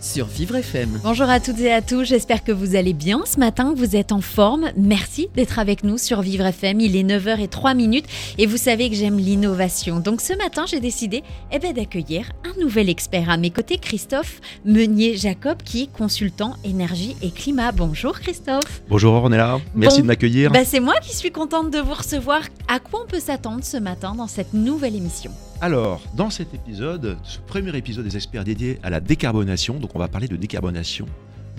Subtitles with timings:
[0.00, 1.00] Sur Vivre FM.
[1.02, 3.96] Bonjour à toutes et à tous, j'espère que vous allez bien ce matin, que vous
[3.96, 4.70] êtes en forme.
[4.76, 8.06] Merci d'être avec nous sur Vivre FM, il est 9h03 minutes
[8.38, 10.00] et vous savez que j'aime l'innovation.
[10.00, 14.40] Donc ce matin, j'ai décidé eh ben, d'accueillir un nouvel expert à mes côtés, Christophe
[14.64, 17.72] Meunier-Jacob, qui est consultant énergie et climat.
[17.72, 18.82] Bonjour Christophe.
[18.88, 20.50] Bonjour Ornella, merci Bon, de m'accueillir.
[20.50, 22.40] Bah, c'est moi qui suis contente de vous recevoir.
[22.68, 25.32] À quoi on peut s'attendre ce matin dans cette nouvelle émission?
[25.62, 29.98] Alors, dans cet épisode, ce premier épisode des experts dédié à la décarbonation, donc on
[29.98, 31.04] va parler de décarbonation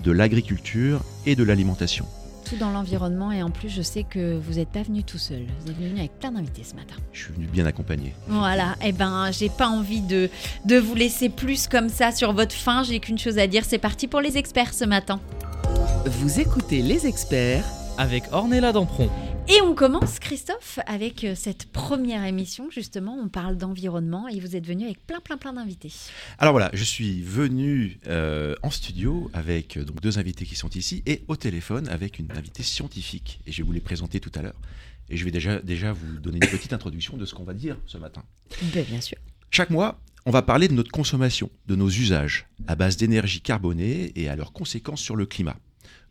[0.02, 2.04] de l'agriculture et de l'alimentation.
[2.44, 5.44] Tout dans l'environnement et en plus je sais que vous n'êtes pas venu tout seul.
[5.60, 6.96] Vous êtes venu avec plein d'invités ce matin.
[7.12, 8.12] Je suis venu bien accompagné.
[8.26, 10.28] Voilà, eh ben j'ai pas envie de,
[10.64, 12.82] de vous laisser plus comme ça sur votre faim.
[12.82, 15.20] J'ai qu'une chose à dire, c'est parti pour les experts ce matin.
[16.06, 17.64] Vous écoutez les experts
[18.02, 19.08] Avec Ornella Dampron.
[19.46, 22.68] Et on commence, Christophe, avec euh, cette première émission.
[22.68, 25.92] Justement, on parle d'environnement et vous êtes venu avec plein, plein, plein d'invités.
[26.40, 30.70] Alors voilà, je suis venu euh, en studio avec euh, donc deux invités qui sont
[30.70, 33.38] ici et au téléphone avec une invitée scientifique.
[33.46, 34.60] Et je vais vous les présenter tout à l'heure.
[35.08, 37.76] Et je vais déjà, déjà vous donner une petite introduction de ce qu'on va dire
[37.86, 38.24] ce matin.
[38.74, 39.18] Ben, bien sûr.
[39.52, 44.10] Chaque mois, on va parler de notre consommation, de nos usages à base d'énergie carbonée
[44.16, 45.56] et à leurs conséquences sur le climat.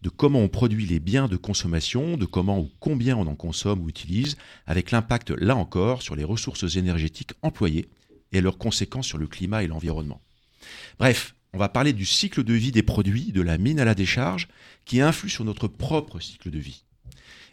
[0.02, 3.82] De comment on produit les biens de consommation, de comment ou combien on en consomme
[3.82, 7.90] ou utilise, avec l'impact, là encore, sur les ressources énergétiques employées
[8.32, 10.22] et leurs conséquences sur le climat et l'environnement.
[10.98, 13.96] Bref, on va parler du cycle de vie des produits, de la mine à la
[13.96, 14.48] décharge,
[14.86, 16.84] qui influe sur notre propre cycle de vie.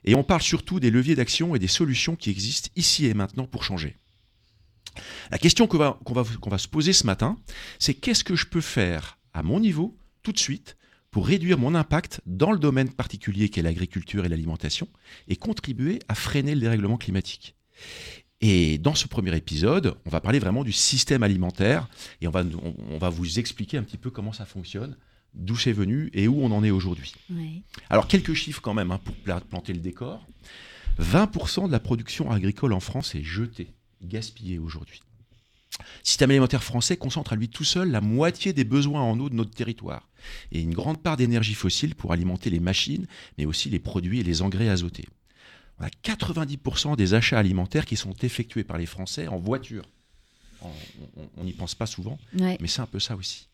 [0.04, 3.46] Et on parle surtout des leviers d'action et des solutions qui existent ici et maintenant
[3.46, 3.96] pour changer.
[5.30, 7.36] La question qu'on va, se poser ce matin,
[7.78, 10.76] c'est qu'est-ce que je peux faire à mon niveau, tout de suite,
[11.10, 14.88] pour réduire mon impact dans le domaine particulier qu'est l'agriculture et l'alimentation,
[15.28, 17.54] et contribuer à freiner le dérèglement climatique.
[18.40, 21.88] Et dans ce premier épisode, on va parler vraiment du système alimentaire,
[22.20, 24.96] et on va, on, on va vous expliquer un petit peu comment ça fonctionne,
[25.34, 27.14] d'où c'est venu et où on en est aujourd'hui.
[27.90, 30.24] Alors quelques chiffres quand même hein, pour pla- planter le décor.
[31.00, 35.00] 20% de la production agricole en France est jetée, gaspillée aujourd'hui.
[35.78, 39.28] Le système alimentaire français concentre à lui tout seul la moitié des besoins en eau
[39.28, 40.08] de notre territoire
[40.52, 43.06] et une grande part d'énergie fossile pour alimenter les machines,
[43.38, 45.06] mais aussi les produits et les engrais azotés.
[45.80, 49.84] On a 90% des achats alimentaires qui sont effectués par les Français en voiture.
[51.36, 52.58] On- n'y pense pas souvent, Ouais.
[52.60, 53.46] mais c'est un peu ça aussi.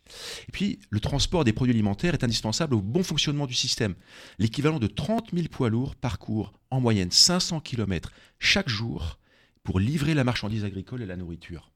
[0.48, 3.94] Et puis, le transport des produits alimentaires est indispensable au bon fonctionnement du système.
[4.38, 9.18] L'équivalent de 30 000 poids lourds parcourent en moyenne 500 km chaque jour
[9.64, 11.70] pour livrer la marchandise agricole et la nourriture.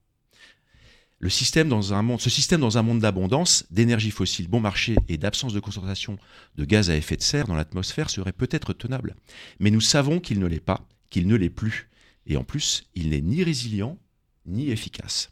[1.21, 4.95] Le système dans un monde, ce système dans un monde d'abondance, d'énergie fossile bon marché
[5.09, 6.17] et d'absence de concentration
[6.55, 9.15] de gaz à effet de serre dans l'atmosphère serait peut-être tenable.
[9.59, 11.89] Mais nous savons qu'il ne l'est pas, qu'il ne l'est plus.
[12.25, 13.97] Et en plus, il n'est ni résilient
[14.45, 15.31] ni efficace.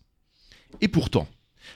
[0.82, 1.28] Et pourtant,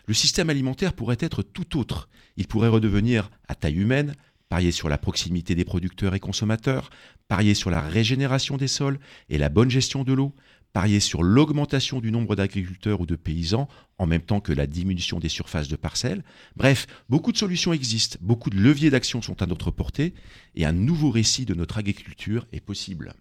[0.08, 2.10] le système alimentaire pourrait être tout autre.
[2.36, 4.16] Il pourrait redevenir à taille humaine,
[4.50, 6.90] parier sur la proximité des producteurs et consommateurs,
[7.30, 9.00] parier sur la régénération des sols
[9.30, 10.36] et la bonne gestion de l'eau,
[10.74, 13.68] parier sur l'augmentation du nombre d'agriculteurs ou de paysans
[13.98, 16.24] en même temps que la diminution des surfaces de parcelles.
[16.56, 20.14] Bref, beaucoup de solutions existent, beaucoup de leviers d'action sont à notre portée
[20.56, 23.14] et un nouveau récit de notre agriculture est possible.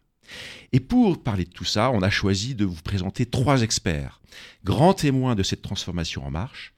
[0.72, 4.20] Et pour parler de tout ça, on a choisi de vous présenter trois experts,
[4.64, 6.72] grands témoins de cette transformation en marche.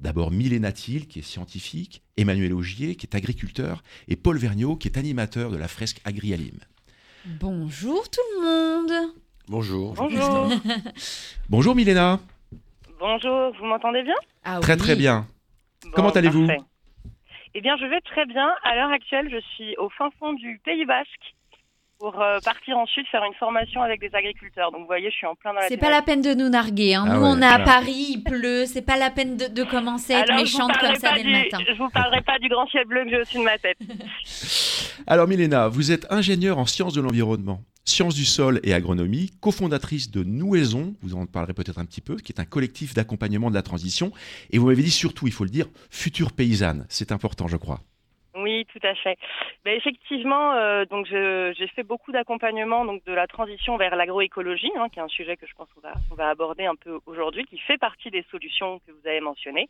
[0.00, 4.88] D'abord Mylène Natil, qui est scientifique, Emmanuel Augier, qui est agriculteur, et Paul Vergniaud, qui
[4.88, 6.58] est animateur de la fresque AgriAlim.
[7.26, 9.12] Bonjour tout le monde.
[9.54, 9.94] Bonjour.
[9.94, 10.48] Bonjour.
[11.48, 12.20] Bonjour Milena.
[13.00, 14.14] Bonjour, vous m'entendez bien?
[14.44, 14.78] Ah Très oui.
[14.78, 15.26] très bien.
[15.82, 16.46] Bon, Comment allez-vous?
[17.54, 18.48] Eh bien, je vais très bien.
[18.62, 21.34] À l'heure actuelle, je suis au fin fond du Pays Basque
[21.98, 24.70] pour euh, partir ensuite faire une formation avec des agriculteurs.
[24.70, 26.48] Donc, vous voyez, je suis en plein dans la C'est pas la peine de nous
[26.48, 26.94] narguer.
[26.94, 27.06] Hein.
[27.08, 27.58] Ah nous, ouais, on est à.
[27.58, 28.66] Paris, il pleut.
[28.66, 31.26] C'est pas la peine de, de commencer à être Alors, méchante comme ça dès du-
[31.32, 31.58] le matin.
[31.66, 33.78] Je vous parlerai pas du grand ciel bleu que j'ai au-dessus de ma tête.
[35.08, 40.10] Alors Milena, vous êtes ingénieure en sciences de l'environnement, sciences du sol et agronomie, cofondatrice
[40.10, 43.54] de Nouaison, vous en parlerez peut-être un petit peu, qui est un collectif d'accompagnement de
[43.54, 44.12] la transition.
[44.50, 46.86] Et vous m'avez dit surtout, il faut le dire, future paysanne.
[46.88, 47.80] C'est important, je crois.
[48.34, 49.18] Oui, tout à fait.
[49.64, 54.88] Ben, effectivement, euh, donc j'ai fait beaucoup d'accompagnement donc de la transition vers l'agroécologie, hein,
[54.88, 57.44] qui est un sujet que je pense qu'on va, on va aborder un peu aujourd'hui,
[57.44, 59.68] qui fait partie des solutions que vous avez mentionnées.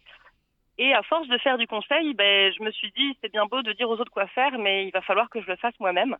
[0.79, 3.63] Et à force de faire du conseil, ben, je me suis dit, c'est bien beau
[3.63, 6.17] de dire aux autres quoi faire, mais il va falloir que je le fasse moi-même.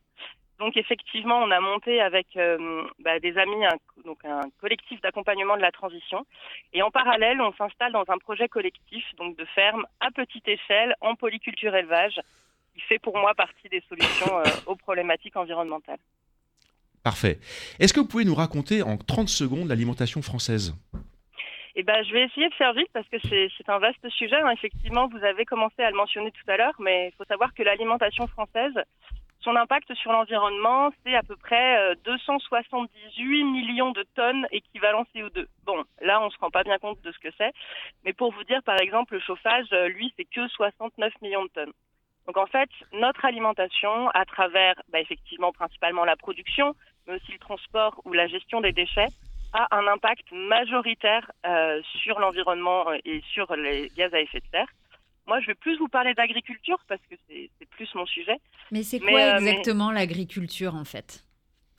[0.61, 5.57] Donc effectivement, on a monté avec euh, bah, des amis un, donc un collectif d'accompagnement
[5.57, 6.27] de la transition.
[6.75, 10.95] Et en parallèle, on s'installe dans un projet collectif donc de ferme à petite échelle
[11.01, 12.21] en polyculture élevage,
[12.75, 15.99] qui fait pour moi partie des solutions euh, aux problématiques environnementales.
[17.03, 17.39] Parfait.
[17.79, 20.75] Est-ce que vous pouvez nous raconter en 30 secondes l'alimentation française?
[21.75, 24.37] Eh ben, je vais essayer de faire vite parce que c'est un vaste sujet.
[24.37, 24.51] Hein.
[24.51, 27.63] Effectivement, vous avez commencé à le mentionner tout à l'heure, mais il faut savoir que
[27.63, 28.75] l'alimentation française,
[29.43, 35.47] son impact sur l'environnement, c'est à peu près 278 euh, millions de tonnes équivalent CO2.
[35.65, 37.53] Bon, là, on se rend pas bien compte de ce que c'est,
[38.05, 41.51] mais pour vous dire, par exemple, le chauffage, euh, lui, c'est que 69 millions de
[41.51, 41.73] tonnes.
[42.27, 46.75] Donc en fait, notre alimentation, à travers bah, effectivement principalement la production,
[47.07, 49.09] mais aussi le transport ou la gestion des déchets,
[49.53, 54.47] a un impact majoritaire euh, sur l'environnement euh, et sur les gaz à effet de
[54.53, 54.69] serre.
[55.31, 58.37] Moi, je vais plus vous parler d'agriculture parce que c'est plus mon sujet.
[58.73, 61.25] Mais c'est quoi euh, exactement l'agriculture en fait?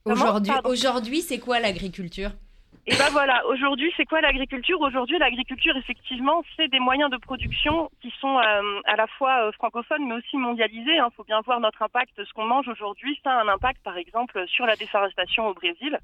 [0.05, 2.31] Aujourd'hui, aujourd'hui, c'est quoi l'agriculture?
[2.87, 4.79] Et ben voilà, aujourd'hui, c'est quoi l'agriculture?
[4.79, 10.15] Aujourd'hui, l'agriculture, effectivement, c'est des moyens de production qui sont à la fois francophones, mais
[10.15, 10.95] aussi mondialisés.
[10.95, 11.09] Il hein.
[11.17, 12.23] faut bien voir notre impact.
[12.23, 15.99] Ce qu'on mange aujourd'hui, ça a un impact, par exemple, sur la déforestation au Brésil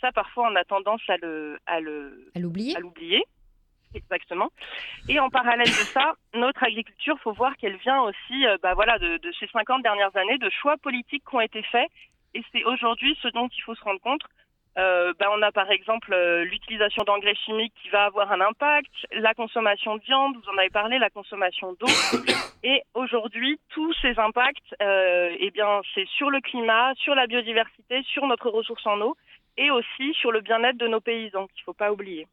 [0.00, 2.30] ça, parfois, on a tendance à le, à le.
[2.34, 3.24] À l'oublier.
[3.94, 4.50] Exactement.
[5.08, 8.98] Et en parallèle de ça, notre agriculture, faut voir qu'elle vient aussi, euh, bah voilà,
[8.98, 11.88] de, ces 50 dernières années, de choix politiques qui ont été faits.
[12.34, 14.22] Et c'est aujourd'hui ce dont il faut se rendre compte.
[14.78, 18.92] Euh, bah on a par exemple euh, l'utilisation d'engrais chimiques qui va avoir un impact,
[19.10, 21.86] la consommation de viande, vous en avez parlé, la consommation d'eau.
[22.62, 28.26] Et aujourd'hui, tous ces impacts, eh bien, c'est sur le climat, sur la biodiversité, sur
[28.26, 29.16] notre ressource en eau
[29.56, 32.26] et aussi sur le bien-être de nos paysans, qu'il ne faut pas oublier.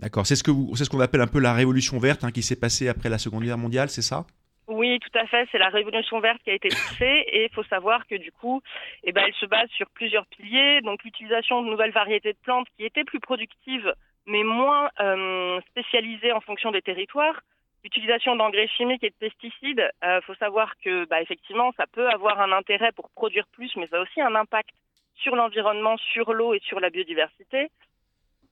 [0.00, 2.42] D'accord, c'est ce que c'est ce qu'on appelle un peu la révolution verte hein, qui
[2.42, 4.24] s'est passée après la Seconde Guerre mondiale, c'est ça?
[4.66, 5.46] Oui, tout à fait.
[5.52, 8.62] C'est la révolution verte qui a été poussée et il faut savoir que du coup,
[9.04, 10.80] eh ben, elle se base sur plusieurs piliers.
[10.82, 13.92] Donc l'utilisation de nouvelles variétés de plantes qui étaient plus productives
[14.26, 17.40] mais moins euh, spécialisées en fonction des territoires.
[17.82, 22.08] L'utilisation d'engrais chimiques et de pesticides, il euh, faut savoir que bah, effectivement, ça peut
[22.08, 24.70] avoir un intérêt pour produire plus, mais ça a aussi un impact
[25.16, 27.70] sur l'environnement, sur l'eau et sur la biodiversité.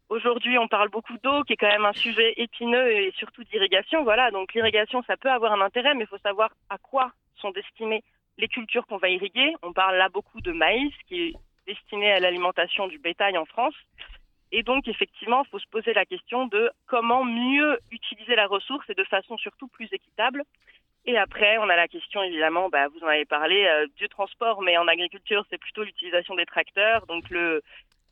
[0.08, 4.04] Aujourd'hui, on parle beaucoup d'eau, qui est quand même un sujet épineux et surtout d'irrigation.
[4.04, 7.50] Voilà, donc l'irrigation, ça peut avoir un intérêt, mais il faut savoir à quoi sont
[7.50, 8.02] destinées
[8.38, 9.54] les cultures qu'on va irriguer.
[9.62, 11.34] On parle là beaucoup de maïs, qui est
[11.66, 13.74] destiné à l'alimentation du bétail en France.
[14.50, 18.88] Et donc, effectivement, il faut se poser la question de comment mieux utiliser la ressource
[18.88, 20.42] et de façon surtout plus équitable.
[21.04, 24.62] Et après, on a la question, évidemment, bah, vous en avez parlé, euh, du transport,
[24.62, 27.06] mais en agriculture, c'est plutôt l'utilisation des tracteurs.
[27.06, 27.62] Donc, le,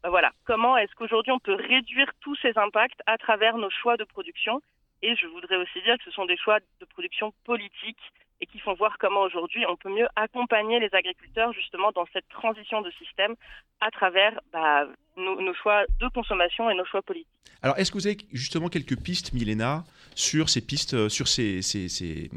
[0.08, 4.04] voilà, comment est-ce qu'aujourd'hui on peut réduire tous ces impacts à travers nos choix de
[4.04, 4.60] production?
[5.02, 8.58] Et je voudrais aussi dire que ce sont des choix de production politiques et qui
[8.58, 12.90] font voir comment aujourd'hui on peut mieux accompagner les agriculteurs justement dans cette transition de
[12.92, 13.34] système
[13.80, 14.86] à travers bah,
[15.16, 17.28] nos, choix de consommation et nos choix politiques.
[17.62, 22.28] Alors, est-ce que vous avez justement quelques pistes, Milena, sur ces pistes, euh, sur ces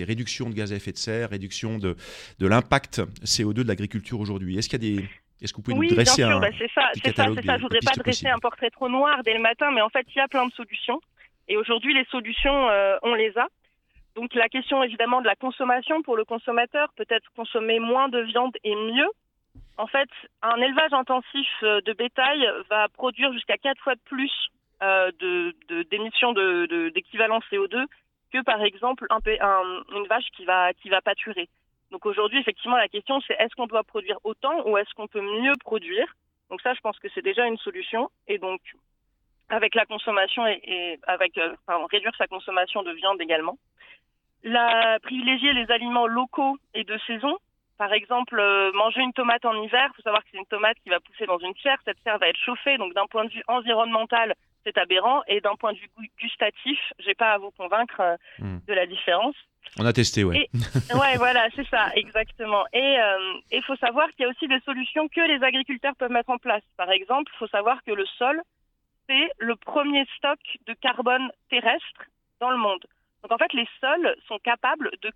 [0.00, 1.96] réductions de gaz à effet de serre, réduction de,
[2.38, 4.56] de l'impact CO2 de l'agriculture aujourd'hui?
[4.58, 5.08] Est-ce qu'il y a des,
[5.42, 7.26] est-ce que vous pouvez oui, nous dresser bien sûr, un bah c'est ça, c'est ça,
[7.34, 7.56] c'est ça.
[7.56, 10.18] Je voudrais pas dresser un portrait trop noir dès le matin, mais en fait, il
[10.18, 11.00] y a plein de solutions.
[11.48, 13.48] Et aujourd'hui, les solutions, euh, on les a.
[14.14, 18.56] Donc la question évidemment de la consommation pour le consommateur, peut-être consommer moins de viande
[18.64, 19.10] et mieux.
[19.76, 20.08] En fait,
[20.42, 24.32] un élevage intensif euh, de bétail va produire jusqu'à quatre fois plus
[24.82, 25.10] euh,
[25.90, 27.84] d'émissions de, d'équivalent CO2
[28.32, 31.48] que par exemple un, une vache qui va qui va pâturer.
[31.90, 35.20] Donc aujourd'hui, effectivement, la question c'est est-ce qu'on doit produire autant ou est-ce qu'on peut
[35.20, 36.06] mieux produire?
[36.50, 38.10] Donc ça, je pense que c'est déjà une solution.
[38.28, 38.60] Et donc
[39.48, 41.54] avec la consommation et, avec euh,
[41.90, 43.56] réduire sa consommation de viande également
[44.46, 47.36] la, privilégier les aliments locaux et de saison.
[47.78, 50.78] Par exemple, euh, manger une tomate en hiver, il faut savoir que c'est une tomate
[50.82, 51.78] qui va pousser dans une serre.
[51.84, 55.22] Cette serre va être chauffée, donc d'un point de vue environnemental, c'est aberrant.
[55.26, 58.58] Et d'un point de vue gustatif, j'ai pas à vous convaincre euh, hmm.
[58.66, 59.36] de la différence.
[59.78, 60.48] On a testé, ouais.
[60.94, 62.64] ouais, voilà, c'est ça, exactement.
[62.72, 62.96] Et
[63.52, 66.30] il euh, faut savoir qu'il y a aussi des solutions que les agriculteurs peuvent mettre
[66.30, 66.62] en place.
[66.76, 68.40] Par exemple, il faut savoir que le sol,
[69.08, 72.04] c'est le premier stock de carbone terrestre
[72.40, 72.84] dans le monde.
[73.22, 75.12] Donc en fait, les sols sont capables de,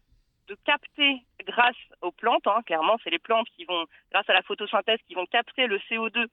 [0.64, 4.98] capter grâce aux plantes, hein, clairement c'est les plantes qui vont, grâce à la photosynthèse,
[5.06, 6.26] qui vont capter le CO2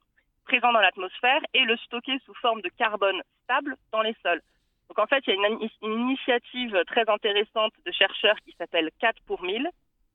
[0.46, 4.42] présent dans l'atmosphère et le stocker sous forme de carbone stable dans les sols.
[4.90, 9.22] Donc en fait, il y a une, initiative très intéressante de chercheurs qui s'appelle 4
[9.26, 9.70] pour 1000,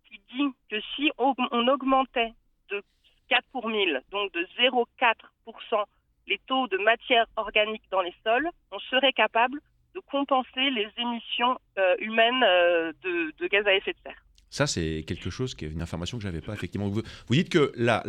[0.09, 1.35] qui dit que si on,
[1.69, 2.33] augmentait
[2.71, 2.83] de
[3.29, 5.85] 4 pour 1000, donc de 0,4%
[6.29, 9.61] les taux de matière organique dans les sols, on serait capable
[9.95, 14.23] de compenser les émissions euh, humaines euh, de gaz à effet de serre.
[14.53, 16.87] Ça, c'est quelque chose qui est une information que j'avais pas effectivement.
[16.87, 18.03] Vous, vous dites que la,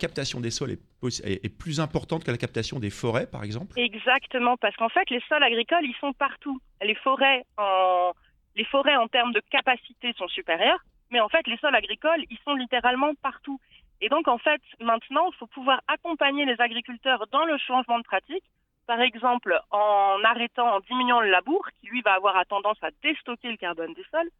[0.00, 3.78] captation des sols est plus importante que la captation des forêts, par exemple?
[3.78, 6.58] Exactement, parce qu'en fait, les sols agricoles, ils sont partout.
[6.80, 8.12] Les forêts, en,
[8.54, 12.38] les forêts en termes de capacité sont supérieures, mais en fait, les sols agricoles, ils
[12.42, 13.60] sont littéralement partout.
[14.00, 18.04] Et donc, en fait, maintenant, il faut pouvoir accompagner les agriculteurs dans le changement de
[18.04, 18.44] pratique,
[18.86, 23.50] par exemple en arrêtant, en diminuant le labour, qui lui va avoir tendance à déstocker
[23.50, 24.30] le carbone des sols,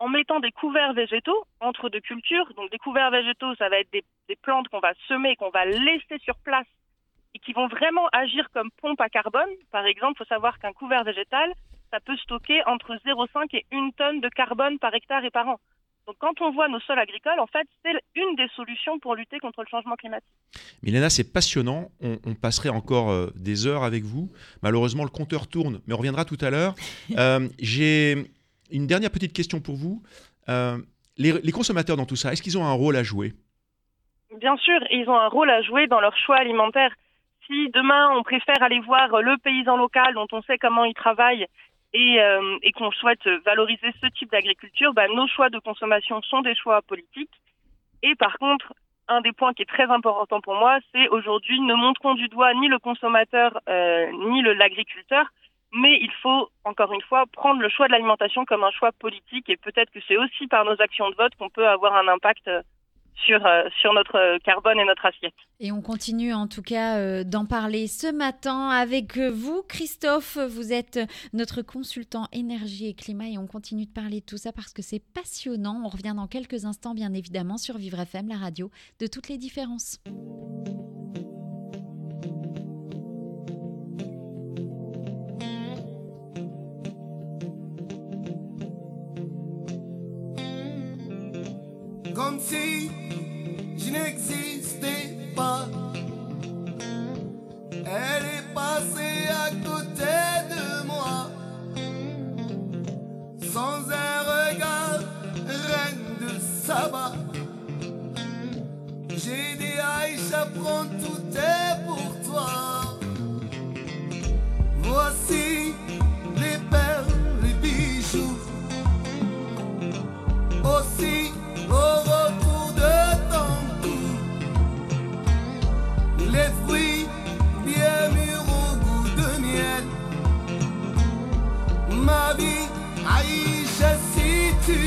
[0.00, 2.52] en mettant des couverts végétaux entre deux cultures.
[2.56, 5.64] Donc, des couverts végétaux, ça va être des, des plantes qu'on va semer, qu'on va
[5.64, 6.66] laisser sur place
[7.34, 9.48] et qui vont vraiment agir comme pompe à carbone.
[9.70, 11.52] Par exemple, il faut savoir qu'un couvert végétal,
[11.90, 15.60] ça peut stocker entre 0,5 et 1 tonne de carbone par hectare et par an.
[16.06, 19.38] Donc quand on voit nos sols agricoles, en fait, c'est une des solutions pour lutter
[19.40, 20.32] contre le changement climatique.
[20.82, 21.90] Milena, c'est passionnant.
[22.00, 24.30] On, on passerait encore euh, des heures avec vous.
[24.62, 26.74] Malheureusement, le compteur tourne, mais on reviendra tout à l'heure.
[27.18, 28.26] Euh, J'ai
[28.70, 30.02] une dernière petite question pour vous.
[30.48, 30.78] Euh,
[31.16, 33.32] les, consommateurs dans tout ça, est-ce qu'ils ont un rôle à jouer?
[34.36, 36.92] Bien sûr, ils ont un rôle à jouer dans leur choix alimentaire.
[37.46, 41.46] Si demain on préfère aller voir le paysan local dont on sait comment il travaille
[41.94, 46.54] et, euh, qu'on souhaite valoriser ce type d'agriculture, bah, nos choix de consommation sont des
[46.54, 47.32] choix politiques.
[48.02, 48.74] Et par contre,
[49.08, 52.52] un des points qui est très important pour moi, c'est aujourd'hui ne montrons du doigt
[52.54, 55.26] ni le consommateur euh, ni l'agriculteur,
[55.72, 59.48] mais il faut encore une fois prendre le choix de l'alimentation comme un choix politique
[59.48, 62.48] et peut-être que c'est aussi par nos actions de vote qu'on peut avoir un impact
[62.48, 62.62] euh,
[63.26, 65.34] sur, euh, sur notre carbone et notre assiette.
[65.60, 70.38] Et on continue en tout cas euh, d'en parler ce matin avec vous, Christophe.
[70.38, 71.00] Vous êtes
[71.32, 74.82] notre consultant énergie et climat et on continue de parler de tout ça parce que
[74.82, 75.82] c'est passionnant.
[75.84, 78.70] On revient dans quelques instants, bien évidemment, sur Vivre FM, la radio
[79.00, 79.98] de toutes les différences.
[92.38, 92.90] Si
[93.76, 95.66] je n'existais pas.
[97.72, 100.14] Elle est passée à côté
[100.50, 101.30] de moi,
[103.52, 105.00] sans un regard,
[105.46, 107.12] reine de sabbat.
[109.10, 111.87] J'ai dit Aïcha, prends tout est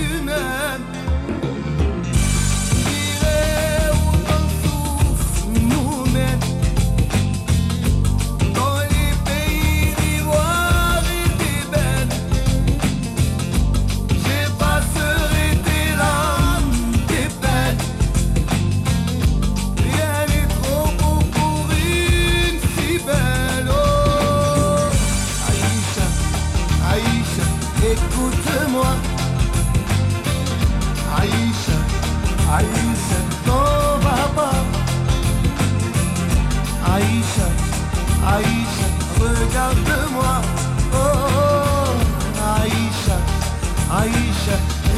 [0.01, 0.90] si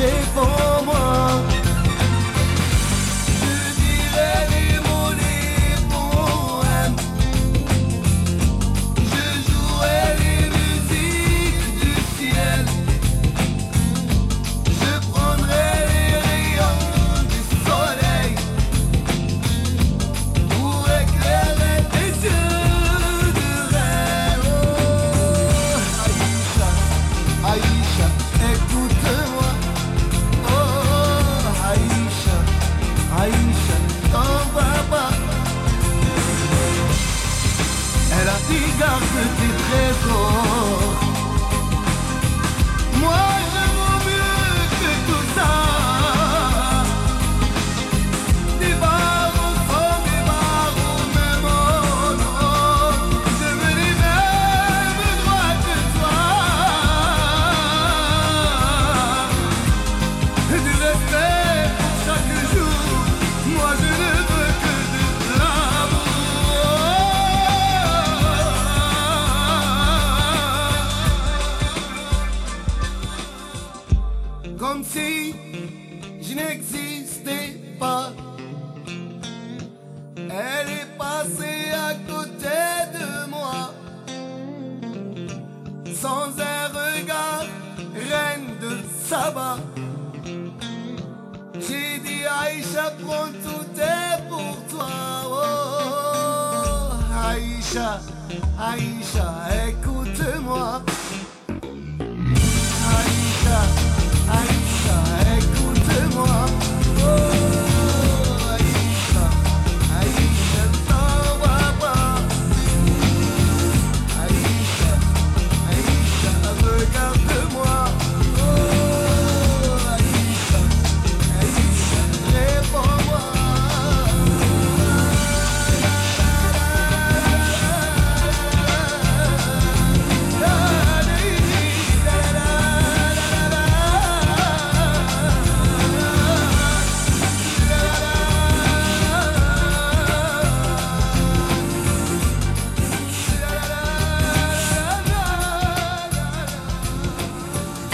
[0.03, 0.82] Aïcha, réponds-moi.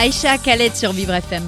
[0.09, 1.43] Aïcha Khaled sur Vivre FM.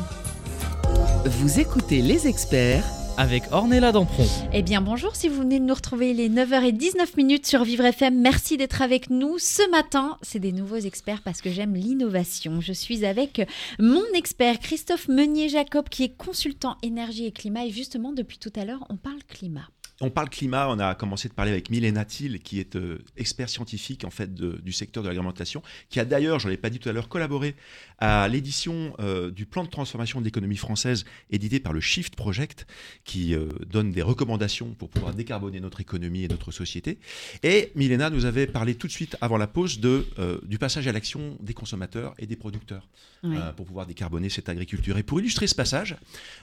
[1.26, 2.86] Vous écoutez les experts
[3.18, 4.28] Avec Ornella Dampron.
[4.54, 8.22] Eh bien bonjour, si vous venez de nous retrouver les 9h19 minutes sur Vivre FM,
[8.22, 9.40] merci d'être avec nous.
[9.40, 12.62] Ce matin, c'est des nouveaux experts parce que j'aime l'innovation.
[12.62, 13.42] Je suis avec
[13.80, 18.64] mon expert Christophe Meunier-Jacob qui est consultant énergie et climat et justement depuis tout à
[18.64, 19.70] l'heure, on parle climat.
[20.04, 23.50] On parle climat, on a commencé de parler avec Milena Thiel, qui est euh, expert
[23.50, 26.72] scientifique en fait de- du secteur de l'alimentation, qui a d'ailleurs, je ne l'ai pas
[26.72, 27.56] dit tout à l'heure, collaboré
[28.00, 32.66] à l'édition euh, du plan de transformation de l'économie française édité par le Shift Project,
[33.06, 36.98] qui euh, donne des recommandations pour pouvoir décarboner notre économie et notre société.
[37.44, 40.08] Et Milena nous avait parlé tout de suite avant la pause de,
[40.46, 42.88] du passage à l'action des consommateurs et des producteurs
[43.24, 43.38] Oui.
[43.56, 44.98] pour pouvoir décarboner cette agriculture.
[44.98, 45.96] Et pour illustrer ce passage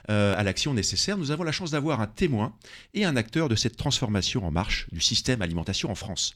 [0.07, 2.53] à l'action nécessaire, nous avons la chance d'avoir un témoin
[2.93, 6.35] et un acteur de cette transformation en marche du système alimentation en France.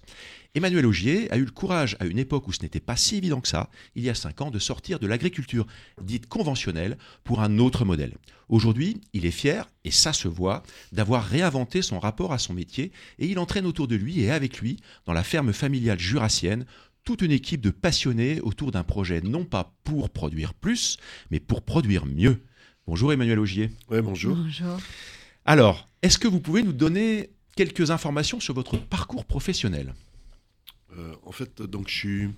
[0.56, 3.40] Emmanuel Augier a eu le courage, à une époque où ce n'était pas si évident
[3.40, 5.66] que ça, il y a cinq ans, de sortir de l'agriculture
[6.02, 8.18] dite conventionnelle pour un autre modèle.
[8.50, 12.92] Aujourd'hui, il est fier, et ça se voit, d'avoir réinventé son rapport à son métier,
[13.18, 16.66] et il entraîne autour de lui et avec lui, dans la ferme familiale jurassienne,
[17.04, 20.98] toute une équipe de passionnés autour d'un projet non pas pour produire plus,
[21.32, 22.44] mais pour produire mieux.
[22.86, 23.72] Bonjour Emmanuel Augier.
[23.90, 24.36] Ouais, bonjour.
[24.36, 24.78] Bonjour.
[25.46, 29.94] Alors, est-ce que vous pouvez nous donner quelques informations sur votre parcours professionnel?
[30.98, 32.30] Euh, en fait, donc je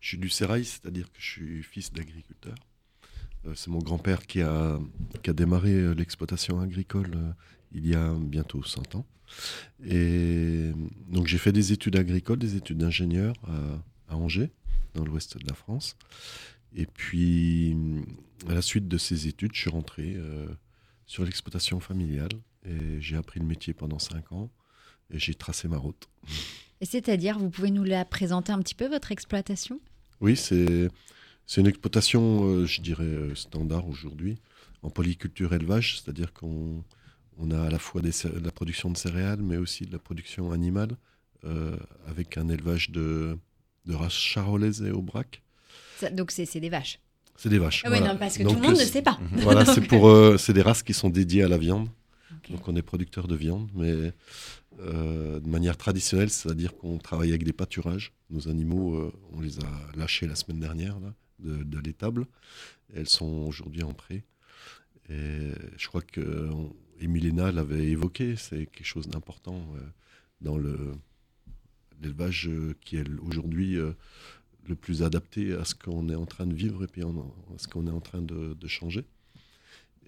[0.00, 2.54] suis, du Sérail, c'est-à-dire que je suis fils d'agriculteur.
[3.46, 4.78] Euh, c'est mon grand-père qui a,
[5.26, 7.34] démarré euh, l'exploitation agricole
[7.72, 9.06] il y a bientôt 100 ans.
[9.84, 10.70] Et
[11.08, 14.52] donc j'ai fait des études agricoles, des études d'ingénieur à, à Angers,
[14.94, 15.96] dans l'ouest de la France.
[16.76, 17.76] Et puis,
[18.48, 20.16] à la suite de ces études, je suis rentré
[21.06, 22.30] sur l'exploitation familiale
[22.66, 24.50] et j'ai appris le métier pendant 5 ans
[25.10, 26.08] et j'ai tracé ma route.
[26.80, 29.80] Et c'est-à-dire, vous pouvez nous la présenter un petit peu, votre exploitation?
[30.20, 30.88] Oui, c'est
[31.46, 34.38] c'est une exploitation, euh, je dirais, euh, standard aujourd'hui,
[34.82, 36.82] en polyculture élevage, c'est-à-dire qu'on
[37.36, 38.12] on a à la fois des
[38.42, 40.96] la production de céréales, mais aussi de la production animale,
[41.44, 43.36] euh, avec un élevage de,
[43.84, 45.42] de races charolaises et aubrac.
[45.98, 46.98] Ça- Donc c'est c'est des vaches?
[47.36, 47.82] C'est des vaches.
[47.84, 48.12] Ah oui, voilà.
[48.14, 49.18] non, parce que Donc, tout le monde euh, ne sait pas.
[49.32, 51.88] Voilà, c'est pour, euh, c'est des races qui sont dédiées à la viande.
[52.50, 54.12] Donc on est producteur de viande, mais
[54.80, 58.12] euh, de manière traditionnelle, c'est-à-dire qu'on travaille avec des pâturages.
[58.30, 62.26] Nos animaux, euh, on les a lâchés la semaine dernière là, de, de l'étable.
[62.94, 64.24] Elles sont aujourd'hui en pré.
[65.08, 69.80] Et je crois que on- et Milena l'avait évoqué, c'est quelque chose d'important euh,
[70.40, 70.92] dans le
[72.02, 73.92] l'élevage euh, qui est aujourd'hui euh,
[74.68, 77.06] le plus adapté à ce qu'on est en train de vivre et puis à
[77.58, 79.04] ce qu'on est en train de, changer.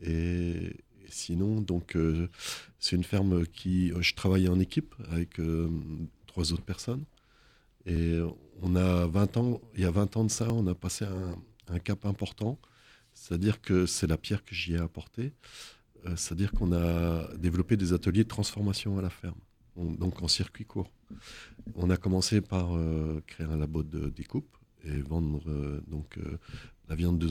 [0.03, 0.73] Et,
[1.09, 2.29] sinon, donc, euh,
[2.79, 3.93] c'est une ferme qui.
[3.93, 5.69] euh, Je travaille en équipe avec euh,
[6.27, 7.05] trois autres personnes.
[7.87, 8.19] Et
[8.63, 11.79] on a 20 ans, il y a 20 ans de ça, on a passé un,
[11.79, 12.59] cap important.
[13.15, 15.33] C'est-à-dire que c'est la pierre que j'y ai apportée.
[16.17, 19.39] C'est-à-dire qu'on a développé des ateliers de transformation à la ferme,
[19.77, 20.91] on- donc en circuit court.
[21.75, 26.39] On a commencé par euh, créer un labo de découpe et vendre euh, donc, euh,
[26.89, 27.27] la viande de,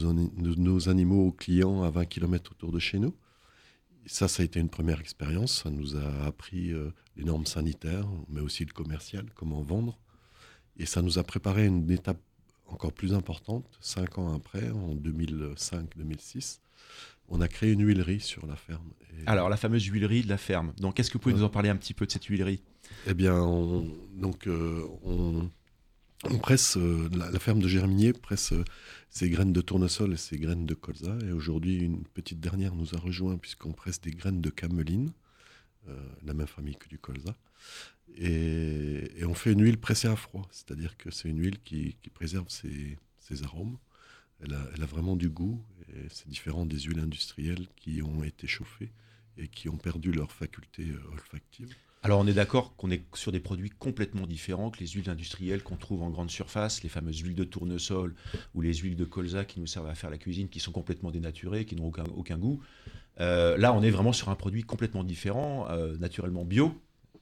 [0.58, 3.16] nos animaux aux clients à 20 km autour de chez nous.
[4.06, 5.64] Ça, ça a été une première expérience.
[5.64, 6.72] Ça nous a appris
[7.16, 9.98] les normes sanitaires, mais aussi le commercial, comment vendre.
[10.78, 12.20] Et ça nous a préparé une étape
[12.68, 13.66] encore plus importante.
[13.82, 16.60] Cinq ans après, en 2005-2006,
[17.30, 18.90] on a créé une huilerie sur la ferme.
[19.20, 20.74] Et- Alors, la fameuse huilerie de la ferme.
[20.80, 21.40] Donc, est-ce que vous pouvez Ouais.
[21.42, 22.62] nous en parler un petit peu de cette huilerie?
[23.08, 25.50] Eh bien, on, donc, euh, on,
[26.26, 28.64] on presse, euh, la, la ferme de Germinier presse euh,
[29.10, 31.18] ses graines de tournesol et ses graines de colza.
[31.28, 35.12] Et aujourd'hui, une petite dernière nous a rejoint puisqu'on presse des graines de cameline,
[36.24, 37.36] la même famille que du colza.
[38.18, 41.96] Et, et on fait une huile pressée à froid, c'est-à-dire que c'est une huile qui,
[42.02, 43.78] qui préserve ses, ses arômes.
[44.44, 45.64] Elle a, vraiment du goût
[46.10, 48.92] c'est différent des huiles industrielles qui ont été chauffées
[49.38, 51.74] et qui ont perdu leur faculté euh, olfactive.
[52.04, 55.64] Alors on est d'accord qu'on est sur des produits complètement différents que les huiles industrielles
[55.64, 58.14] qu'on trouve en grande surface, les fameuses huiles de tournesol
[58.54, 61.10] ou les huiles de colza qui nous servent à faire la cuisine, qui sont complètement
[61.10, 62.62] dénaturées, qui n'ont aucun, aucun goût.
[63.20, 66.80] Euh, là, on est vraiment sur un produit complètement différent, euh, naturellement bio,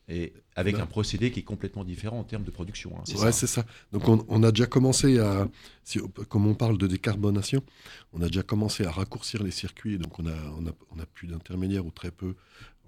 [0.09, 0.81] et avec Ben.
[0.83, 2.97] un procédé qui est complètement différent en termes de production.
[2.97, 3.65] hein, c'est Ouais, ça c'est ça.
[3.91, 5.47] Donc on, on a déjà commencé à,
[5.83, 7.63] si, comme on parle de décarbonation,
[8.11, 9.97] on a déjà commencé à raccourcir les circuits.
[9.97, 12.35] Donc on a, on a, on a plus d'intermédiaires ou très peu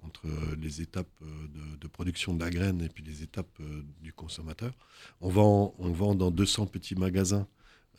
[0.02, 0.26] entre
[0.60, 4.12] les étapes euh, de, de production de la graine et puis les étapes euh, du
[4.12, 4.72] consommateur.
[5.20, 7.48] On vend, on vend dans 200 petits magasins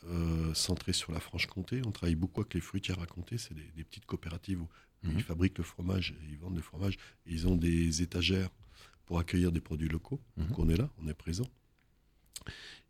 [0.08, 1.82] euh, centrés sur la Franche-Comté.
[1.84, 3.36] On travaille beaucoup avec les fruitières à Comté.
[3.36, 4.68] C'est des, des petites coopératives où
[5.04, 5.12] Mhm.
[5.18, 6.96] ils fabriquent le fromage et ils vendent le fromage.
[7.24, 8.48] Ils ont des étagères
[9.08, 10.20] pour accueillir des produits locaux.
[10.36, 10.64] Donc Mhm.
[10.64, 11.48] on est là, on est présent.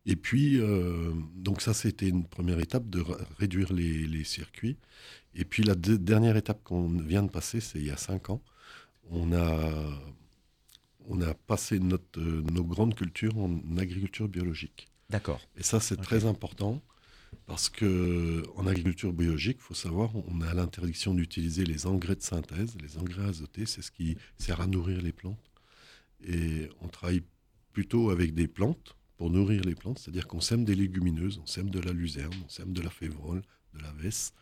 [0.04, 3.00] Et puis, euh, donc ça, c'était une première étape de
[3.38, 4.76] réduire les, les circuits.
[5.34, 8.30] Et puis la de- dernière étape qu'on vient de passer, c'est il y a cinq
[8.30, 8.42] ans.
[9.10, 9.48] On a,
[11.06, 14.88] on a passé notre, euh, nos grandes cultures en agriculture biologique.
[15.10, 15.40] D'accord.
[15.56, 16.82] Et ça, c'est très important
[17.46, 22.22] parce que en agriculture biologique, il faut savoir, on a l'interdiction d'utiliser les engrais de
[22.22, 25.47] synthèse, les engrais azotés, c'est ce qui sert à nourrir les plantes.
[26.26, 27.22] Et on travaille
[27.72, 31.70] plutôt avec des plantes pour nourrir les plantes, c'est-à-dire qu'on sème des légumineuses, on sème
[31.70, 33.42] de la luzerne, on sème de la févrole,
[33.74, 34.32] de la vesse.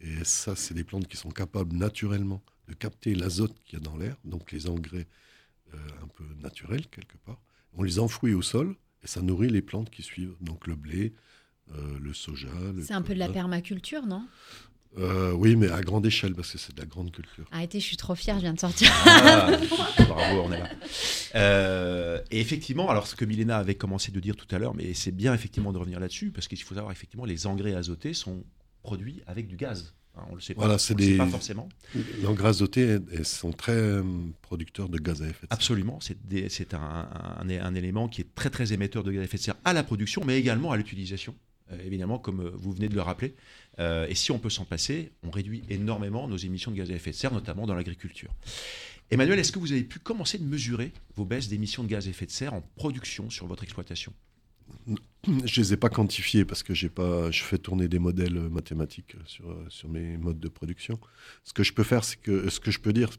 [0.00, 3.84] Et ça, c'est des plantes qui sont capables naturellement de capter l'azote qu'il y a
[3.84, 5.08] dans l'air, donc les engrais
[5.74, 7.40] euh, un peu naturels quelque part.
[7.74, 11.14] On les enfouit au sol et ça nourrit les plantes qui suivent, donc le blé,
[11.74, 12.50] euh, le soja.
[12.82, 14.26] C'est un peu de la permaculture, non?
[14.98, 17.44] Euh, Oui, mais à grande échelle parce que c'est de la grande culture.
[17.50, 18.90] Arrêtez, je suis trop fière, je viens de sortir.
[19.06, 19.50] Ah,
[20.08, 20.68] bravo, on est là.
[21.34, 24.92] Euh, et effectivement, alors ce que Milena avait commencé de dire tout à l'heure, mais
[24.94, 28.44] c'est bien effectivement de revenir là-dessus, parce qu'il faut savoir effectivement les engrais azotés sont
[28.82, 29.94] produits avec du gaz.
[30.14, 31.68] Hein, on le sait pas, Voilà, on c'est le sait pas forcément.
[32.22, 34.02] L'engrais azoté, elles- elles sont très euh,
[34.42, 35.48] producteurs de gaz à effet de serre.
[35.50, 37.08] Absolument, c'est des- c'est un,
[37.40, 39.72] un- un élément qui est très très émetteur de gaz à effet de serre à
[39.72, 41.34] la production, mais également à l'utilisation.
[41.72, 43.34] Euh, évidemment, comme euh, vous venez de le rappeler.
[43.78, 46.94] Euh, et si on peut s'en passer, on réduit énormément nos émissions de gaz à
[46.94, 48.30] effet de serre, notamment dans l'agriculture.
[49.10, 52.10] Emmanuel, est-ce que vous avez pu commencer de mesurer vos baisses d'émissions de gaz à
[52.10, 54.12] effet de serre en production sur votre exploitation?
[55.44, 59.54] Je les ai pas quantifiés parce que pas, je fais tourner des modèles mathématiques sur,
[59.68, 60.98] sur mes modes de production.
[61.44, 63.10] Ce que je peux faire, que, ce que je peux dire,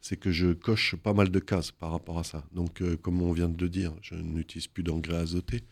[0.00, 2.44] c'est que je coche pas mal de cases par rapport à ça.
[2.52, 5.64] Donc, comme on vient de le dire, je n'utilise plus d'engrais azotés.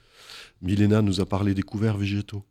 [0.63, 2.45] Milena nous a parlé des couverts végétaux.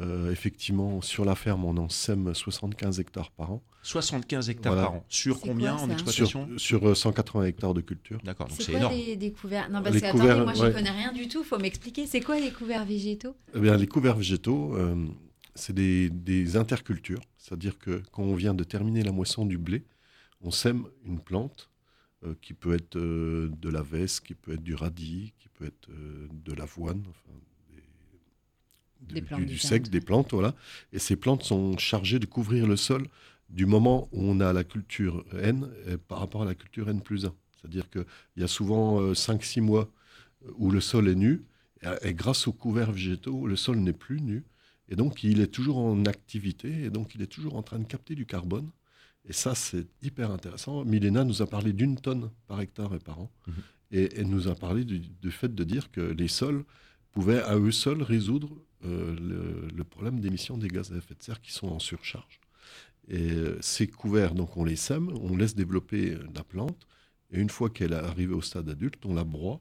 [0.00, 3.62] Euh, effectivement, sur la ferme, on en sème 75 hectares par an.
[3.84, 4.88] 75 hectares Voilà.
[4.88, 5.04] par an.
[5.08, 8.18] Sur combien quoi, en exploitation Sur, sur euh, 180 hectares de culture.
[8.24, 8.94] D'accord, donc C'est c'est quoi énorme.
[8.96, 9.70] les, des couverts?
[9.70, 10.72] Non, parce Les que couverts, attendez, moi je ouais.
[10.72, 12.06] connais rien du tout, faut m'expliquer.
[12.08, 13.36] C'est quoi les couverts végétaux?
[13.54, 14.96] Eh bien, les couverts végétaux, euh,
[15.54, 17.20] c'est des, des intercultures.
[17.38, 19.84] C'est-à-dire que quand on vient de terminer la moisson du blé,
[20.40, 21.70] on sème une plante
[22.24, 25.66] euh, qui peut être euh, de la veste, qui peut être du radis, qui peut
[25.66, 27.38] être euh, de l'avoine, enfin,
[27.70, 27.82] des,
[29.14, 30.54] Des du- plantes du, du sec, des plantes, voilà.
[30.92, 33.06] Et ces plantes sont chargées de couvrir le sol
[33.50, 35.68] du moment où on a la culture N
[36.08, 37.34] par rapport à la culture N plus 1.
[37.60, 38.04] C'est-à-dire qu'il
[38.36, 39.90] y a souvent 5-6 mois
[40.56, 41.44] où le sol est nu,
[41.82, 44.44] et, et grâce aux couverts végétaux, le sol n'est plus nu,
[44.88, 47.84] et donc il est toujours en activité, et donc il est toujours en train de
[47.86, 48.70] capter du carbone.
[49.26, 50.84] Et ça, c'est hyper intéressant.
[50.84, 53.30] Milena nous a parlé d'une tonne par hectare et par an,
[53.90, 56.64] et elle nous a parlé du, du fait de dire que les sols
[57.12, 58.50] pouvaient à eux seuls résoudre
[58.84, 62.40] euh, le, le problème d'émission des gaz à effet de serre qui sont en surcharge.
[63.08, 66.86] Et euh, ces couverts, donc on les sème, on laisse développer euh, la plante,
[67.30, 69.60] et une fois qu'elle est arrivée au stade adulte, on la broie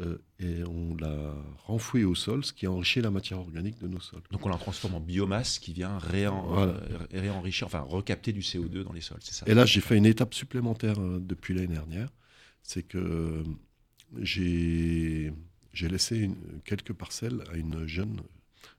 [0.00, 1.34] euh, et on la
[1.66, 4.20] renfouit au sol, ce qui enrichit la matière organique de nos sols.
[4.30, 6.72] Donc on la transforme en biomasse qui vient réen- Voilà.
[6.72, 9.44] euh, réenrichir, enfin recapter du CO2 dans les sols, c'est ça?
[9.48, 12.08] Et là, j'ai fait une étape supplémentaire euh, depuis l'année dernière.
[12.62, 13.42] C'est que
[14.22, 15.32] j'ai
[15.88, 18.20] laissé une- quelques parcelles à une jeune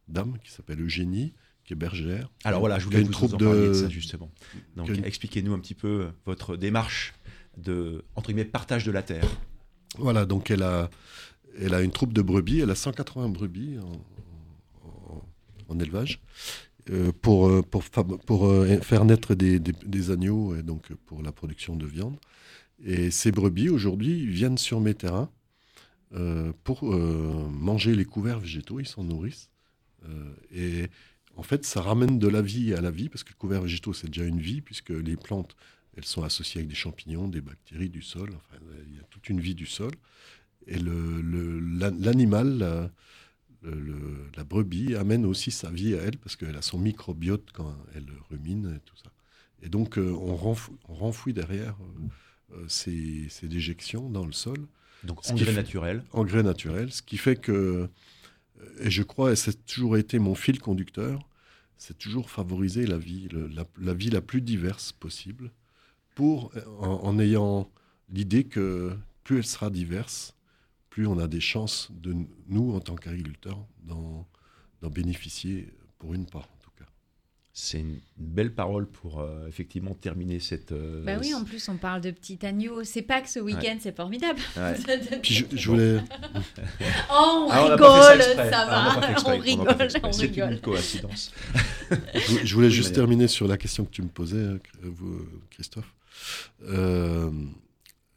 [0.07, 2.29] dame qui s'appelle Eugénie, qui est bergère.
[2.43, 4.31] Alors voilà, je voulais vous troupe en parliez de de- ça justement.
[4.75, 7.13] Donc une- expliquez-nous un petit peu votre démarche
[7.57, 9.25] de entre guillemets partage de la terre.
[9.99, 10.89] Voilà, donc elle a,
[11.59, 13.91] elle a une troupe de brebis, elle a 180 brebis en,
[14.87, 15.23] en-
[15.69, 16.21] en élevage.
[16.91, 17.83] euh, pour, euh, pour,
[18.25, 22.17] pour euh, faire naître des, des- agneaux et donc pour la production de viande.
[22.85, 25.29] Et ces brebis, aujourd'hui, viennent sur mes terrains
[26.63, 29.49] pour manger les couverts végétaux, ils s'en nourrissent.
[30.53, 30.87] Et
[31.35, 33.93] en fait, ça ramène de la vie à la vie, parce que le couvert végétaux,
[33.93, 35.55] c'est déjà une vie, puisque les plantes,
[35.97, 39.29] elles sont associées avec des champignons, des bactéries du sol, enfin, il y a toute
[39.29, 39.91] une vie du sol.
[40.67, 42.91] Et le- le- la- l'animal,
[44.37, 48.05] la, brebis, amène aussi sa vie à elle, parce qu'elle a son microbiote quand elle
[48.29, 49.11] rumine et tout ça.
[49.61, 54.31] Et donc, euh, on, renfou- on renfouit derrière euh, euh, ces, ces déjections dans le
[54.31, 54.67] sol,
[55.03, 56.03] Donc Ce engrais fait- naturel.
[56.13, 57.89] engrais naturels, ce qui fait que,
[58.79, 61.27] et je crois, et c'est toujours été mon fil conducteur,
[61.77, 65.51] c'est toujours favoriser la vie, le- la, la vie la plus diverse possible,
[66.19, 66.51] pour,
[66.81, 67.69] en, en ayant
[68.11, 68.91] l'idée que
[69.23, 70.35] plus elle sera diverse,
[70.89, 72.13] plus on a des chances de
[72.49, 74.25] nous, en tant qu'agriculteurs, d'en
[74.89, 76.89] bénéficier pour une part, en tout cas.
[77.53, 80.73] C'est une belle parole pour euh, effectivement terminer cette.
[80.73, 82.83] euh, Bah oui, en plus, on parle de petit agneau.
[82.83, 84.39] C'est pas que ce week-end, c'est formidable.
[84.57, 84.75] Ouais.
[85.23, 85.99] Puis je, je voulais,
[87.11, 89.15] Oh, on Ah, on rigole, ça Ah, va.
[89.25, 90.51] on rigole, on C'est rigole.
[90.53, 91.31] une coïncidence.
[92.13, 95.93] je, je voulais juste terminer sur la question que tu me posais, euh, vous, Christophe.
[96.63, 97.31] Euh,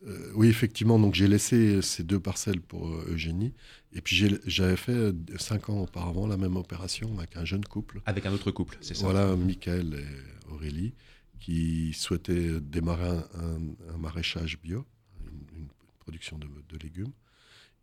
[0.06, 3.52] euh, oui, effectivement, donc j'ai laissé ces deux parcelles pour euh, Eugénie.
[3.92, 8.00] Et puis j'avais fait cinq ans auparavant la même opération avec un jeune couple.
[8.06, 9.04] Avec un autre couple, c'est ça.
[9.04, 10.94] Voilà, Michael et Aurélie,
[11.38, 14.84] qui souhaitaient démarrer un, un- un maraîchage bio,
[15.24, 15.68] une, une
[16.00, 17.12] production de, de légumes.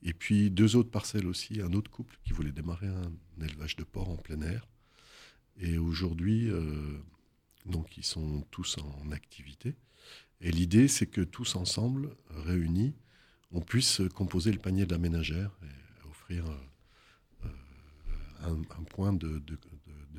[0.01, 3.11] Et puis deux autres parcelles aussi, un autre couple qui voulait démarrer un,
[3.45, 4.67] élevage de porc en plein air.
[5.61, 6.97] Et aujourd'hui, euh,
[7.65, 9.75] donc ils sont tous en activité.
[10.41, 12.09] Et l'idée, c'est que tous ensemble,
[12.45, 12.93] réunis,
[13.51, 17.49] on puisse composer le panier de la ménagère et offrir euh, euh,
[18.47, 19.59] un, un point de, de- de-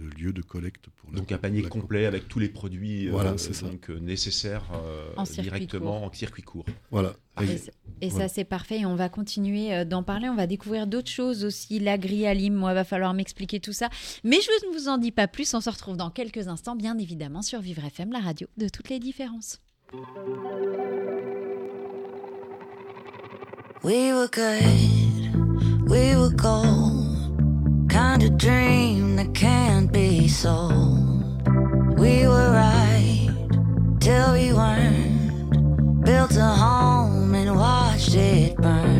[0.02, 3.08] de lieu de collecte pour la- Donc un panier la- complet avec tous les produits
[3.08, 6.08] euh, Voilà, donc, euh, nécessaires euh, En directement court.
[6.08, 6.64] en circuit court.
[6.90, 7.14] Voilà.
[7.40, 8.28] Et, Et- c- et Voilà.
[8.28, 8.80] ça, c'est parfait.
[8.80, 10.28] Et on va continuer d'en parler.
[10.28, 11.78] On va découvrir d'autres choses aussi.
[11.80, 13.88] L'agri-alim, moi, va falloir m'expliquer tout ça.
[14.24, 15.52] Mais je ne vous en dis pas plus.
[15.54, 18.88] On se retrouve dans quelques instants, bien évidemment, sur Vivre FM, la radio de toutes
[18.88, 19.60] les différences.
[19.92, 19.98] We
[24.12, 27.90] were good, we were gold.
[27.90, 31.42] Kind of dream that can't be sold.
[31.98, 33.34] We were right
[33.98, 36.04] till we weren't.
[36.04, 38.99] Built a home and watched it burn.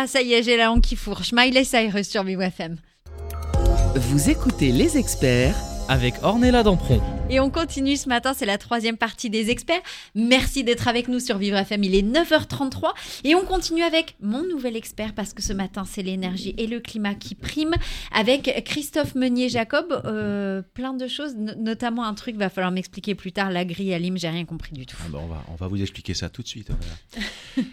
[0.00, 1.30] Là, ça y est, j'ai la langue qui fourche.
[1.34, 2.76] Miley Cyrus sur Vivre FM.
[3.94, 5.54] Vous écoutez les experts
[5.90, 7.02] Avec Ornella Dampron.
[7.28, 9.82] Et on continue ce matin, c'est la troisième partie des experts.
[10.14, 12.92] Merci d'être avec nous sur Vivre FM, il est 9h33
[13.24, 16.80] et on continue avec mon nouvel expert parce que ce matin c'est l'énergie et le
[16.80, 17.76] climat qui priment
[18.12, 20.00] avec Christophe Meunier-Jacob.
[20.06, 23.92] Euh, plein de choses, no- notamment un truc, va falloir m'expliquer plus tard, la grille
[23.94, 24.96] à Lim, j'ai rien compris du tout.
[25.04, 26.68] Ah bah, on, va, on va vous expliquer ça tout de suite.
[26.70, 27.68] voilà.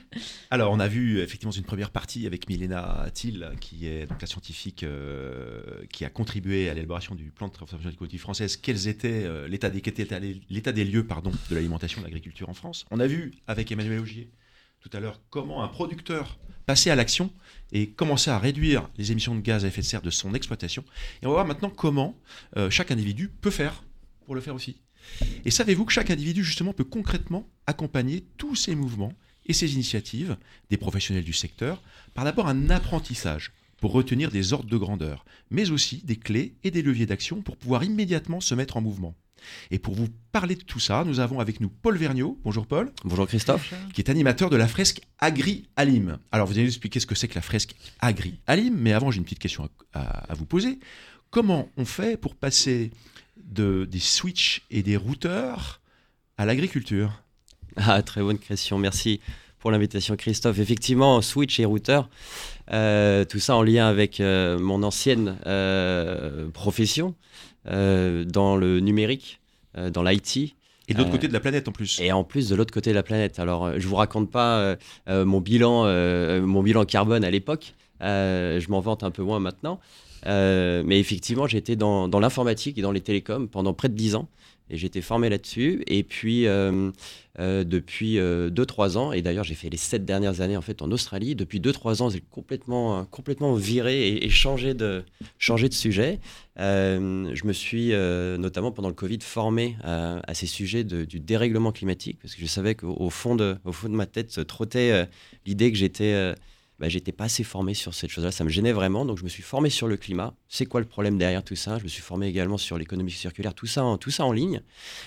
[0.49, 4.27] Alors, on a vu effectivement une première partie avec Milena Thiel, qui est donc la
[4.27, 8.57] scientifique euh, qui a contribué à l'élaboration du plan de transformation écologique française.
[8.57, 12.85] Quels étaient euh, l'état des lieux pardon, de l'alimentation et de l'agriculture en France?
[12.91, 14.29] On a vu avec Emmanuel Augier
[14.79, 17.31] tout à l'heure comment un producteur passait à l'action
[17.71, 20.83] et commençait à réduire les émissions de gaz à effet de serre de son exploitation.
[21.21, 22.15] Et on va voir maintenant comment
[22.57, 23.83] euh, chaque individu peut faire
[24.25, 24.81] pour le faire aussi.
[25.45, 29.13] Et savez-vous que chaque individu, justement, peut concrètement accompagner tous ces mouvements
[29.47, 30.37] et ces initiatives
[30.69, 31.81] des professionnels du secteur
[32.13, 36.71] par d'abord un apprentissage pour retenir des ordres de grandeur, mais aussi des clés et
[36.71, 39.13] des leviers d'action pour pouvoir immédiatement se mettre en mouvement.
[39.69, 42.39] Et pour vous parler de tout ça, nous avons avec nous Paul Vergniaud.
[42.43, 42.91] Bonjour Paul.
[43.05, 43.71] Bonjour Christophe.
[43.93, 46.17] Qui est animateur de la fresque Agri Alim.
[46.31, 49.11] Alors vous allez nous expliquer ce que c'est que la fresque Agri Alim, mais avant
[49.11, 50.79] j'ai une petite question à, à- à vous poser.
[51.29, 52.89] Comment on fait pour passer
[53.43, 55.81] de, des switches et des routeurs
[56.37, 57.21] à l'agriculture?
[57.79, 59.19] Ah, très bonne question, merci
[59.59, 60.57] pour l'invitation Christophe.
[60.57, 62.09] Effectivement, Switch et routeur,
[62.71, 67.13] euh, tout ça en lien avec euh, mon ancienne euh, profession
[67.65, 69.41] dans le numérique,
[69.91, 70.55] dans l'IT.
[70.87, 71.99] Et de l'autre côté de la planète en plus.
[71.99, 73.39] Et en plus de l'autre côté de la planète.
[73.39, 74.77] Alors, je vous raconte pas
[75.09, 75.83] mon bilan,
[76.39, 77.73] mon bilan carbone à l'époque.
[77.99, 79.81] Je m'en vante un peu moins maintenant.
[80.25, 84.29] Mais effectivement, j'étais dans, dans l'informatique et dans les télécoms pendant près de 10 ans.
[84.69, 85.83] Et j'étais formé là-dessus.
[85.87, 86.91] Et puis, euh,
[87.39, 90.91] euh, depuis 2-3 ans, et d'ailleurs, j'ai fait les 7 dernières années en fait en
[90.91, 91.35] Australie.
[91.35, 95.03] Depuis 2-3 ans, j'ai complètement, euh, complètement viré et, changé, de,
[95.37, 96.19] changé de sujet.
[96.59, 101.71] Euh, je me suis, euh, notamment pendant le Covid, formé à, ces sujets du dérèglement
[101.71, 104.41] climatique, parce que je savais qu'au au fond, de, au fond de ma tête se
[104.41, 105.05] trottait euh,
[105.45, 106.33] l'idée que j'étais euh,
[106.79, 108.31] bah, j'étais pas assez formé sur cette chose-là.
[108.31, 109.03] Ça me gênait vraiment.
[109.03, 110.35] Donc, je me suis formé sur le climat.
[110.47, 111.79] C'est quoi le problème derrière tout ça?
[111.79, 114.61] Je me suis formé également sur l'économie circulaire, tout ça, en, tout ça en ligne.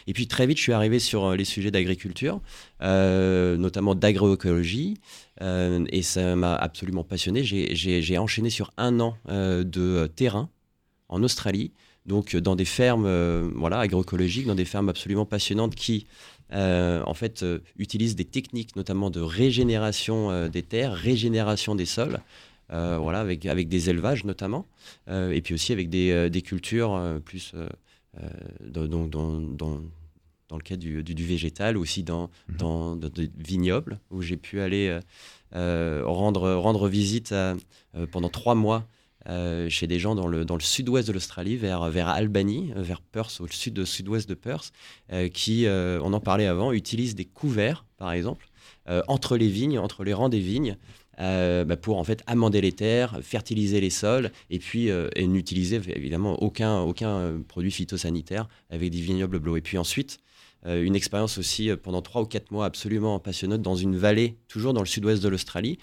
[0.09, 2.41] Et puis, très vite, je suis arrivé sur euh, les sujets d'agriculture,
[2.83, 4.99] euh, notamment d'agroécologie.
[5.43, 7.45] Euh, et ça m'a absolument passionné.
[7.45, 10.51] J'ai- enchaîné sur un an de terrain
[11.09, 11.73] en Australie,
[12.05, 13.09] donc dans des fermes
[13.55, 16.07] voilà, agroécologiques, dans des fermes absolument passionnantes qui,
[16.53, 21.87] euh, en fait, euh, utilisent des techniques notamment de régénération euh, des terres, régénération des
[21.87, 22.21] sols,
[22.73, 24.67] euh, voilà, avec, avec des élevages notamment,
[25.11, 27.53] et puis aussi avec des, des cultures plus
[28.65, 29.81] dans, dans, dans, dans-
[30.57, 32.57] le cas du, du, du végétal, aussi dans, Mhm.
[32.59, 34.99] dans, dans des vignobles, où j'ai pu aller
[35.53, 37.57] rendre, rendre visite à-
[38.13, 38.87] pendant trois mois
[39.29, 42.83] euh, chez des gens dans le, dans le sud-ouest de l'Australie, vers, vers Albany, euh,
[42.83, 44.73] vers Perth, au sud, sud-ouest de Perth,
[45.13, 48.49] euh, qui, on en parlait avant, utilisent des couverts, par exemple,
[49.07, 50.77] entre les vignes, entre les rangs des vignes,
[51.19, 56.43] bah, pour en fait amender les terres, fertiliser les sols, et puis et n'utiliser évidemment
[56.43, 59.59] aucun, aucun produit phytosanitaire avec des vignobles bleus.
[59.59, 60.19] Et puis ensuite,
[60.67, 64.81] une expérience aussi pendant trois ou quatre mois absolument passionnante dans une vallée, toujours dans
[64.81, 65.79] le sud-ouest de l'Australie,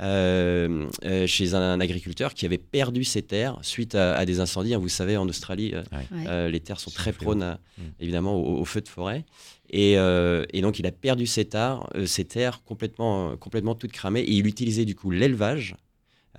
[0.00, 4.74] euh, euh, chez un, agriculteur qui avait perdu ses terres suite à, à des incendies.
[4.74, 4.78] hein.
[4.78, 6.50] Vous savez, en Australie, euh, Ouais.
[6.50, 7.82] les terres sont très prônes, à- Mm.
[8.00, 9.24] évidemment, au, au feu de forêt.
[9.70, 13.92] Et, euh, et donc, il a perdu ses terres, euh, ses terres complètement, complètement toutes
[13.92, 14.20] cramées.
[14.20, 15.74] Et il utilisait du coup l'élevage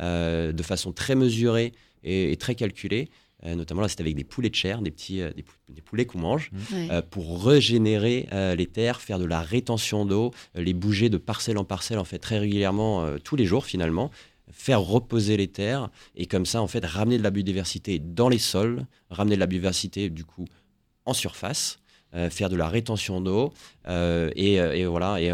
[0.02, 1.72] euh, de façon très mesurée
[2.04, 3.10] et, et très calculée.
[3.44, 5.82] Euh, notamment là, c'était avec des poulets de chair, des petits euh, des, pou- des
[5.82, 6.88] poulets qu'on mange, Ouais.
[6.90, 11.18] euh, pour régénérer euh, les terres, faire de la rétention d'eau, euh, les bouger de
[11.18, 14.10] parcelle en parcelle, en fait, très régulièrement, euh, tous les jours finalement,
[14.52, 18.40] faire reposer les terres et comme ça, en fait, ramener de la biodiversité dans les
[18.40, 20.46] sols, ramener de la biodiversité du coup
[21.06, 21.80] en surface.
[22.16, 23.54] Euh, faire de la rétention d'eau
[23.88, 25.34] euh, et, euh, et voilà et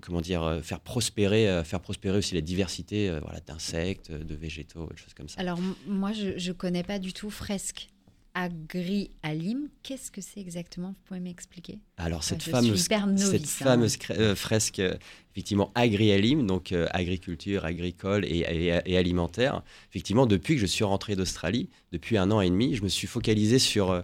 [0.00, 5.14] comment dire faire prospérer faire prospérer aussi la diversité voilà d'insectes de végétaux des choses
[5.14, 5.40] comme ça.
[5.40, 7.88] Alors, moi, je ne connais pas du tout fresque
[8.34, 9.68] agri alim.
[9.82, 10.88] Qu'est-ce que c'est exactement?
[10.88, 11.78] Vous pouvez m'expliquer?
[11.96, 13.70] Alors cette fameuse, novice, cette hein.
[13.70, 14.94] fameuse euh, fresque, euh,
[15.32, 19.62] effectivement agri-alim, donc euh, agriculture, agricole et, et- et alimentaire.
[19.90, 23.06] Effectivement, depuis que je suis rentré d'Australie, depuis un an et demi, je me suis
[23.06, 24.02] focalisé sur,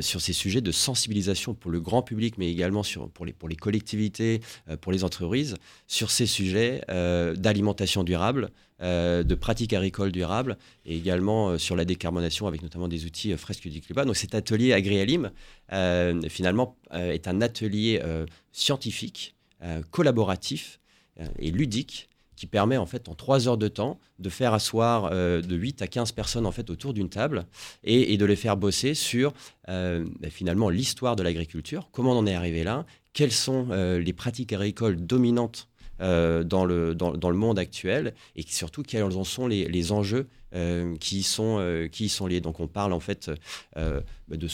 [0.00, 3.48] sur ces sujets de sensibilisation pour le grand public, mais également sur, pour, les, pour
[3.48, 4.40] les collectivités,
[4.80, 8.50] pour les entreprises, sur ces sujets d'alimentation durable,
[8.80, 13.36] de pratiques agricoles durables et également euh, sur la décarbonation avec notamment des outils euh,
[13.36, 14.04] fresques du climat.
[14.04, 15.30] Donc cet atelier Agri-Alim,
[15.72, 20.80] euh, finalement, euh, est un atelier euh, scientifique, euh, collaboratif
[21.20, 25.10] euh, et ludique qui permet en fait en trois heures de temps de faire asseoir
[25.12, 27.46] euh, de 8 à 15 personnes en fait autour d'une table
[27.84, 29.32] et, de les faire bosser sur
[29.68, 34.00] euh, bah, finalement l'histoire de l'agriculture, comment on en est arrivé là, quelles sont euh,
[34.00, 35.68] les pratiques agricoles dominantes
[36.00, 40.28] euh, dans, le, dans, le monde actuel et surtout quels en sont les, les enjeux
[40.54, 42.40] euh, qui, y sont, euh, qui sont liés.
[42.40, 43.30] Donc on parle en fait
[43.76, 44.48] de,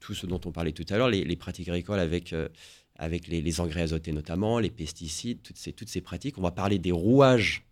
[0.00, 2.34] tout ce dont on parlait tout à l'heure, les, pratiques agricoles avec,
[2.96, 6.38] avec les, les engrais azotés notamment, les pesticides, toutes ces, toutes ces pratiques.
[6.38, 7.66] On va parler des rouages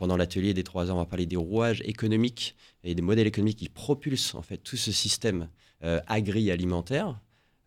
[0.00, 3.58] pendant l'atelier des trois ans, on va parler des rouages économiques et des modèles économiques
[3.58, 5.50] qui propulsent en fait tout ce système
[5.84, 7.20] euh, agri-alimentaire.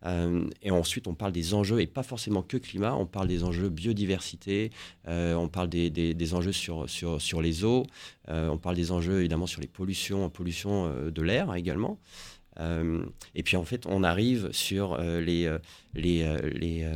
[0.06, 3.42] Euh, et ensuite, on parle des enjeux, et pas forcément que climat, on parle des
[3.42, 4.70] enjeux biodiversité,
[5.08, 7.86] euh, on parle des, des- enjeux sur, sur, sur les eaux,
[8.28, 11.98] euh, on parle des enjeux évidemment sur les pollutions, euh, de l'air également.
[13.34, 15.52] Et puis en fait, on arrive sur les,
[15.92, 16.88] les, les,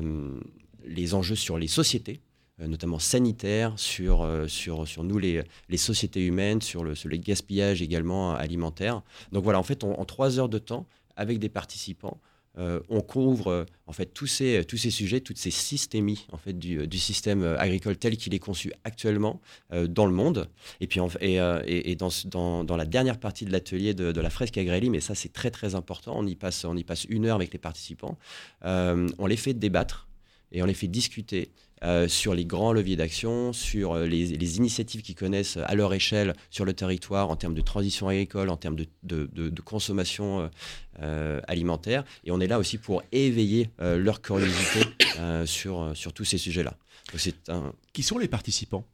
[0.84, 2.20] les enjeux sur les sociétés,
[2.61, 7.82] notamment sanitaires, sur, sur, sur nous, les, les sociétés humaines, sur le, sur le gaspillage
[7.82, 9.02] également alimentaire.
[9.32, 10.86] Donc voilà, en fait, en trois heures de temps,
[11.16, 12.20] avec des participants,
[12.59, 16.36] euh, on couvre euh, en fait tous ces, tous ces sujets, toutes ces systémies en
[16.36, 19.40] fait du, du système euh, agricole tel qu'il est conçu actuellement
[19.72, 20.48] euh, dans le monde.
[20.80, 24.12] Et puis en et, euh, et- dans, dans, dans la dernière partie de l'atelier de,
[24.12, 26.14] de la fresque agrélie, mais ça c'est très très important.
[26.16, 28.18] On y passe on y passe une heure avec les participants.
[28.64, 30.09] Euh, on les fait débattre
[30.52, 31.50] et on les fait discuter
[31.84, 35.94] euh, sur les grands leviers d'action, sur euh, les, les initiatives qu'ils connaissent à leur
[35.94, 39.61] échelle sur le territoire en termes de transition agricole, en termes de, de- de- de
[39.61, 40.50] consommation
[41.03, 42.05] euh, alimentaire.
[42.24, 44.80] Et on est là aussi pour éveiller euh, leur curiosité
[45.18, 46.74] euh, sur, euh, sur tous ces sujets-là.
[47.92, 48.84] Qui sont les participants?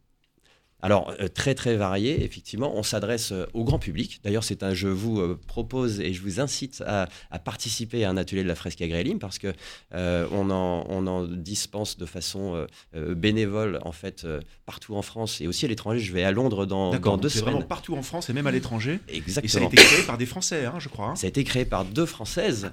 [0.85, 2.77] Alors, euh, très très varié, effectivement.
[2.77, 4.21] On s'adresse euh, au grand public.
[4.23, 8.11] D'ailleurs, c'est un, je vous euh, propose et je vous incite à, à participer à
[8.11, 9.53] un atelier de la fresque agréline parce que
[9.95, 15.03] euh, on, en, on en dispense de façon euh, bénévole, en fait, euh, partout en
[15.03, 16.01] France et aussi à l'étranger.
[16.01, 17.55] Je vais à Londres dans, deux c'est semaines.
[17.55, 19.01] vraiment partout en France et même à l'étranger.
[19.09, 19.67] Et ça a Exactement.
[19.69, 21.07] été créé par des Français, hein, je crois.
[21.09, 21.17] hein.
[21.17, 22.71] Ça a été créé par deux Françaises,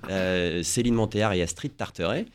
[0.64, 2.26] Céline Montéard et Astrid Tarteret,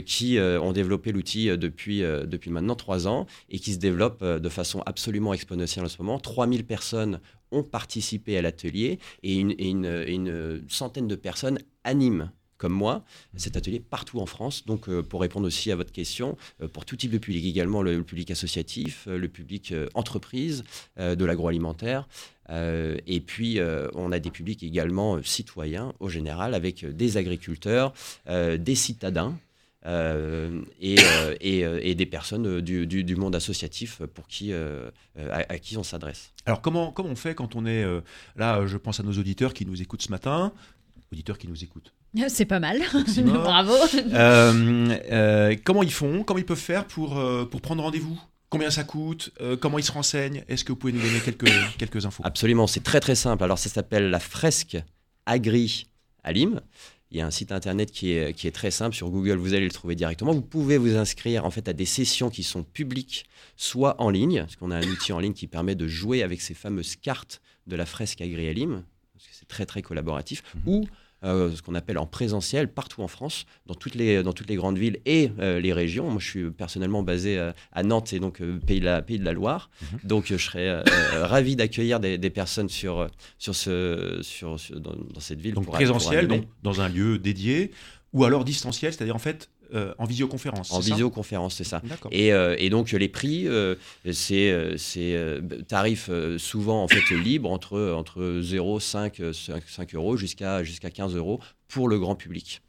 [0.00, 3.78] qui euh, ont développé l'outil euh, depuis, euh, depuis maintenant trois ans et qui se
[3.78, 6.18] développent euh, de façon absolument exponentielle en ce moment.
[6.18, 7.20] 3000 personnes
[7.52, 12.30] ont participé à l'atelier et une, centaine de personnes animent
[12.60, 13.02] comme moi,
[13.36, 14.66] cet atelier partout en France.
[14.66, 17.82] Donc, euh, pour répondre aussi à votre question, euh, pour tout type de public, également
[17.82, 20.62] le, public associatif, euh, le public euh, entreprise,
[20.98, 22.06] euh, de l'agroalimentaire.
[22.50, 26.92] Euh, et puis, euh, on a des publics également euh, citoyens, au général, avec euh,
[26.92, 27.94] des agriculteurs,
[28.28, 29.38] euh, des citadins.
[29.86, 34.52] Euh, et, euh, et, euh, et des personnes du, du- du monde associatif pour qui,
[34.52, 36.32] euh, à, à qui on s'adresse.
[36.46, 38.00] Alors comment, comment on fait quand on est euh,
[38.36, 40.52] là Je pense à nos auditeurs qui nous écoutent ce matin,
[41.12, 41.92] auditeurs qui nous écoutent.
[42.28, 42.80] C'est pas mal.
[43.24, 43.72] Bravo.
[44.12, 46.24] Euh, euh, comment ils font?
[46.24, 47.18] Comment ils peuvent faire pour,
[47.50, 48.20] pour prendre rendez-vous?
[48.50, 49.30] Combien ça coûte?
[49.40, 50.42] Euh, Comment ils se renseignent?
[50.48, 52.22] Est-ce que vous pouvez nous donner quelques, quelques infos?
[52.26, 53.44] Absolument, c'est très très simple.
[53.44, 54.76] Alors ça s'appelle la fresque
[55.24, 55.86] Agri
[56.24, 56.60] à Lim.
[57.10, 59.54] Il y a un site internet qui est, qui est très simple sur Google, vous
[59.54, 60.32] allez le trouver directement.
[60.32, 64.40] Vous pouvez vous inscrire en fait à des sessions qui sont publiques, soit en ligne,
[64.40, 67.42] parce qu'on a un outil en ligne qui permet de jouer avec ces fameuses cartes
[67.66, 70.86] de la fresque Agri à Lim, parce que c'est très très collaboratif, ou
[71.24, 74.56] euh, ce qu'on appelle en présentiel partout en France, dans toutes les, dans toutes les
[74.56, 76.08] grandes villes et euh, les régions.
[76.10, 79.24] Moi, je suis personnellement basé euh, à Nantes et donc pays, de la, pays de
[79.24, 79.70] la Loire.
[80.04, 80.82] Donc, euh, je serais
[81.22, 83.06] ravi d'accueillir des, des personnes sur,
[83.38, 85.54] sur ce, sur, sur- dans, dans cette ville.
[85.54, 87.70] Donc pour- présentiel, donc, dans un lieu dédié,
[88.12, 90.72] ou alors distanciel, c'est-à-dire en fait euh, en visioconférence.
[90.72, 91.82] En c'est ça visioconférence, c'est ça.
[92.10, 93.74] Et, euh, et donc les prix, euh,
[94.12, 99.62] c'est euh, euh, tarifs euh, souvent en fait libres entre entre 0, 5, euh, 5,
[99.66, 102.62] 5 euros jusqu'à jusqu'à 15 euros pour le grand public.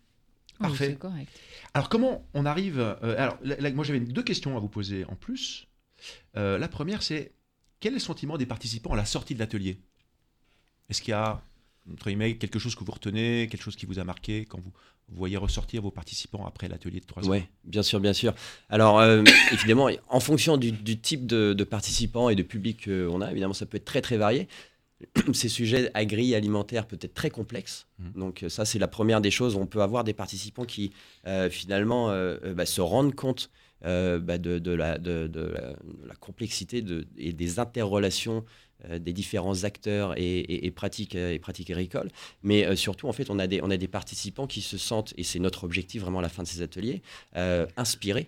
[0.59, 0.85] Parfait.
[0.85, 1.31] Oui, c'est correct.
[1.73, 5.05] Alors comment on arrive euh, Alors là, là, moi j'avais deux questions à vous poser
[5.05, 5.67] en plus.
[6.37, 7.33] Euh, la première c'est
[7.79, 9.79] quel est le sentiment des participants à la sortie de l'atelier?
[10.89, 11.41] Est-ce qu'il y a
[12.39, 14.71] quelque chose que vous retenez, quelque chose qui vous a marqué quand vous
[15.09, 18.33] voyez ressortir vos participants après l'atelier de trois ans Oui, bien sûr, bien sûr.
[18.69, 23.21] Alors, euh, évidemment, en fonction du, du type de, de participants et de public qu'on
[23.21, 24.47] a, évidemment, ça peut être très, très varié.
[25.33, 27.87] Ces sujets agri-alimentaires peuvent être très complexes.
[27.99, 28.11] Mhm.
[28.15, 29.55] Donc, euh, ça, c'est la première des choses.
[29.55, 30.91] On peut avoir des participants qui,
[31.27, 33.49] euh, finalement, euh, bah, se rendent compte
[33.85, 35.53] euh, bah, de, la, de, de
[36.19, 36.83] complexité
[37.17, 38.45] et des interrelations
[38.89, 42.09] euh, des différents acteurs et, pratiques, euh, et pratiques agricoles.
[42.43, 45.23] Mais surtout, en fait, on a, des, on a des participants qui se sentent, et
[45.23, 47.01] c'est notre objectif vraiment à la fin de ces ateliers,
[47.77, 48.27] inspirés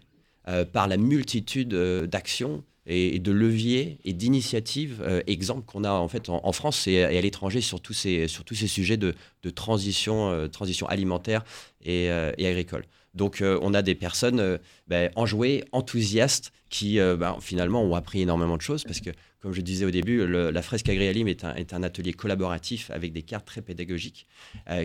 [0.74, 6.30] par la multitude d'actions et, de leviers et d'initiatives, euh, exemples qu'on a en fait
[6.30, 9.16] en, France et, à l'étranger sur tous ces, sur tous ces sujets de,
[9.56, 11.44] transition, transition alimentaire
[11.84, 12.86] et agricole.
[13.14, 14.58] Donc, euh, on a des personnes euh,
[14.88, 19.54] ben, enjouées, enthousiastes, qui euh, ben, finalement ont appris énormément de choses parce que, comme
[19.54, 23.62] je disais au début, la fresque Agréalim est un, atelier collaboratif avec des cartes très
[23.62, 24.26] pédagogiques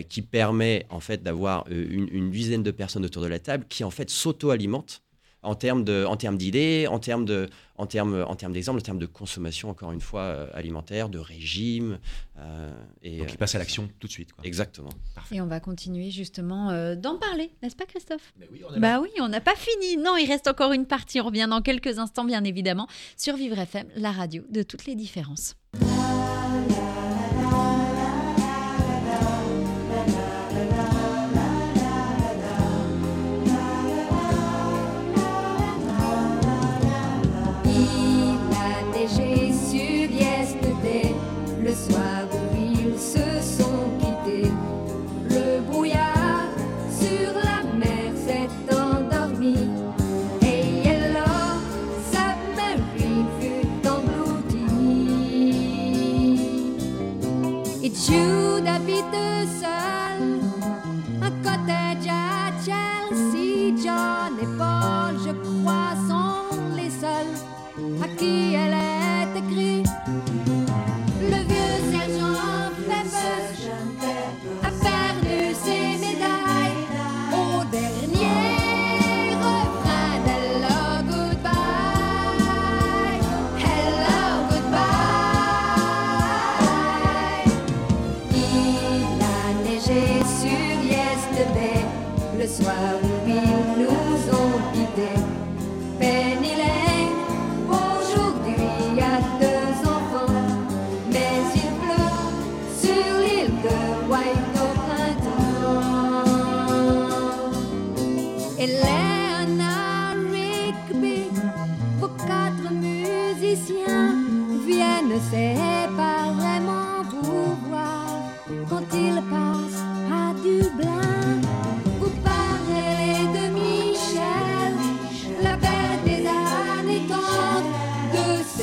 [0.09, 3.85] qui permet en fait d'avoir une, une dizaine de personnes autour de la table qui
[3.85, 5.01] en fait s'auto-alimentent
[5.41, 8.83] en termes de- en termes d'idées, en termes de, en termes, en termes d'exemples, en
[8.83, 11.99] termes de consommation encore une fois euh, alimentaire, de régime.
[12.39, 12.71] euh,
[13.01, 14.33] et, Donc il euh, passe à l'action tout de suite.
[14.33, 14.43] quoi.
[14.45, 14.89] Exactement.
[15.31, 18.33] Et on va continuer justement euh, d'en parler, n'est-ce pas Christophe?
[18.39, 18.97] Mais oui, on est là.
[18.97, 19.95] Bah oui, on n'a pas fini.
[19.97, 21.21] Non, il reste encore une partie.
[21.21, 24.95] On revient dans quelques instants, bien évidemment, sur Vivre FM, la radio de toutes les
[24.95, 25.55] différences.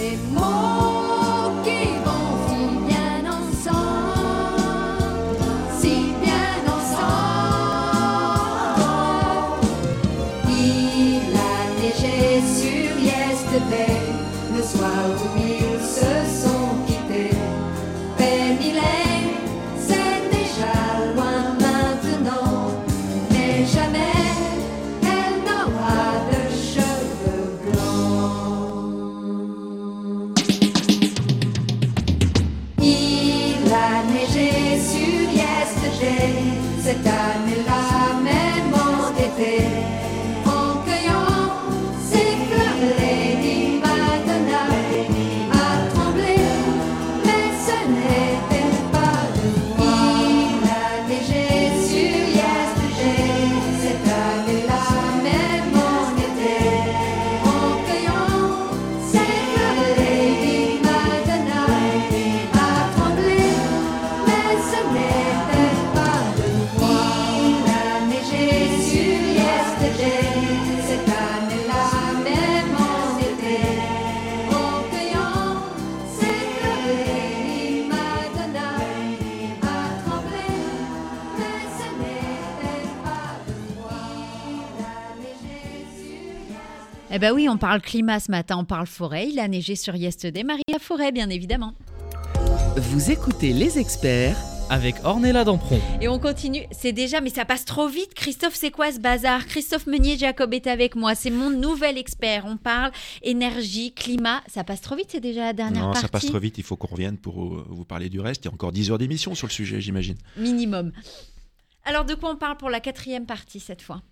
[0.06, 0.85] De ces
[87.16, 89.26] Eh ben oui, on parle climat ce matin, on parle forêt.
[89.30, 90.44] Il a neigé sur Yesterday.
[90.44, 91.72] Maria Forêt, bien évidemment.
[92.76, 94.36] Vous écoutez les experts
[94.68, 95.80] avec Ornella Dampron.
[96.02, 96.64] Et on continue.
[96.72, 98.12] C'est déjà, mais ça passe trop vite.
[98.12, 99.46] Christophe, c'est quoi ce bazar?
[99.46, 101.14] Christophe Meunier-Jacob est avec moi.
[101.14, 102.44] C'est mon nouvel expert.
[102.44, 102.92] On parle
[103.22, 104.42] énergie, climat.
[104.46, 105.08] Ça passe trop vite.
[105.08, 106.02] C'est déjà la dernière Non, partie?
[106.02, 108.44] ça passe trop vite, il faut qu'on revienne pour euh, vous parler du reste.
[108.44, 110.18] Il y a encore 10 heures d'émission sur le sujet, j'imagine.
[110.36, 110.92] Minimum.
[111.86, 114.02] Alors, de quoi on parle pour la quatrième partie cette fois?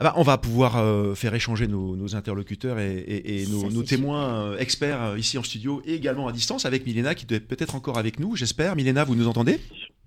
[0.00, 3.68] Bah, on va pouvoir euh, faire échanger nos, nos interlocuteurs et, et- et nos, Ça,
[3.74, 7.14] nos c'est témoins euh, experts euh, ici en studio et également à distance avec Milena
[7.14, 8.76] qui doit être peut-être encore avec nous, j'espère.
[8.76, 9.60] Milena, vous nous entendez?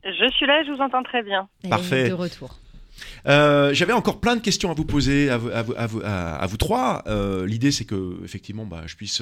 [0.03, 1.47] Je suis là, je vous entends très bien.
[1.63, 2.09] Est Parfait.
[2.09, 2.59] De retour.
[3.27, 6.01] Euh, J'avais encore plein de questions à vous poser, à vous, à vous- à vous-
[6.03, 7.03] à- à vous trois.
[7.07, 9.21] Euh, L'idée, c'est que effectivement, bah, je puisse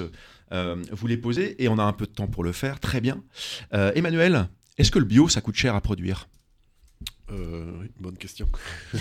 [0.52, 2.80] euh, vous les poser et on a un peu de temps pour le faire.
[2.80, 3.22] Très bien.
[3.74, 4.48] Euh, Emmanuel,
[4.78, 6.28] est-ce que le bio, ça coûte cher à produire?
[7.32, 8.48] Euh, oui, bonne question.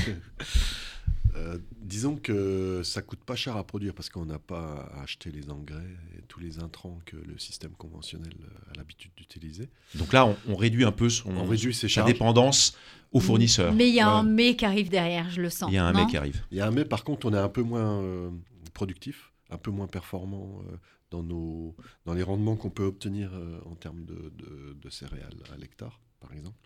[1.37, 5.31] Euh, disons que ça coûte pas cher à produire parce qu'on n'a pas à acheter
[5.31, 5.87] les engrais
[6.19, 9.69] et tous les intrants que le système conventionnel euh, a l'habitude d'utiliser.
[9.95, 12.13] Donc là, on, on réduit un peu son, On réduit ses sa charges.
[12.13, 12.77] dépendance
[13.13, 13.73] aux fournisseurs.
[13.73, 15.71] Mais il y a un mais qui arrive derrière, je le sens.
[15.71, 16.43] Il y a un non mec qui arrive.
[16.51, 18.31] Il y a un mais par contre, on est un peu moins euh,
[18.75, 20.77] productif, un peu moins performant euh,
[21.13, 25.37] dans, nos, dans les rendements qu'on peut obtenir euh, en termes de, de- de céréales
[25.55, 26.57] à l'hectare, par exemple.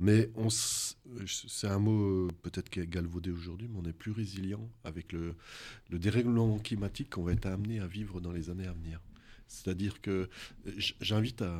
[0.00, 0.30] Mais
[1.28, 5.12] c'est un mot euh, peut-être qui est galvaudé aujourd'hui, mais on est plus résilient avec
[5.12, 5.34] le,
[5.90, 9.00] le dérèglement climatique qu'on va être amené à vivre dans les années à venir.
[9.46, 10.28] C'est-à-dire que
[10.66, 11.54] euh, j'invite à,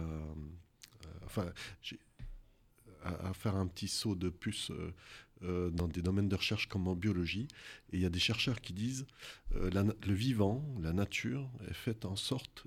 [3.04, 4.92] à- faire un petit saut de puce euh,
[5.42, 7.48] euh, dans des domaines de recherche comme en biologie.
[7.92, 9.06] Et il y a des chercheurs qui disent
[9.56, 12.64] euh, la le vivant, la nature, est faite en sorte,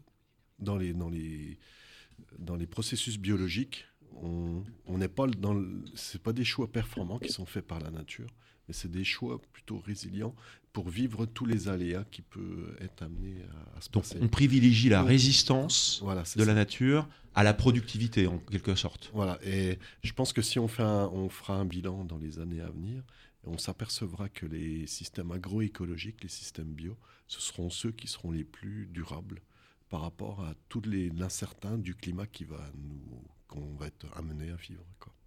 [0.60, 5.62] dans les processus biologiques, on n'est pas dans
[5.96, 8.28] c'est pas des choix performants qui sont faits par la nature,
[8.68, 10.36] mais c'est des choix plutôt résilients
[10.74, 13.42] pour vivre tous les aléas qui peuvent être amenés
[13.74, 14.20] à, à se Donc passer.
[14.22, 16.46] on privilégie la résistance Voilà, de ça.
[16.46, 19.12] la nature à la productivité, en quelque sorte.
[19.14, 22.40] Voilà, et je pense que si on, fait un- on fera un bilan dans les
[22.40, 23.04] années à venir,
[23.44, 26.98] on s'apercevra que les systèmes agroécologiques, les systèmes bio,
[27.28, 29.42] ce seront ceux qui seront les plus durables
[29.90, 34.52] par rapport à tout les- l'incertain du climat qui va nous qu'on va être amené
[34.52, 34.84] à vivre.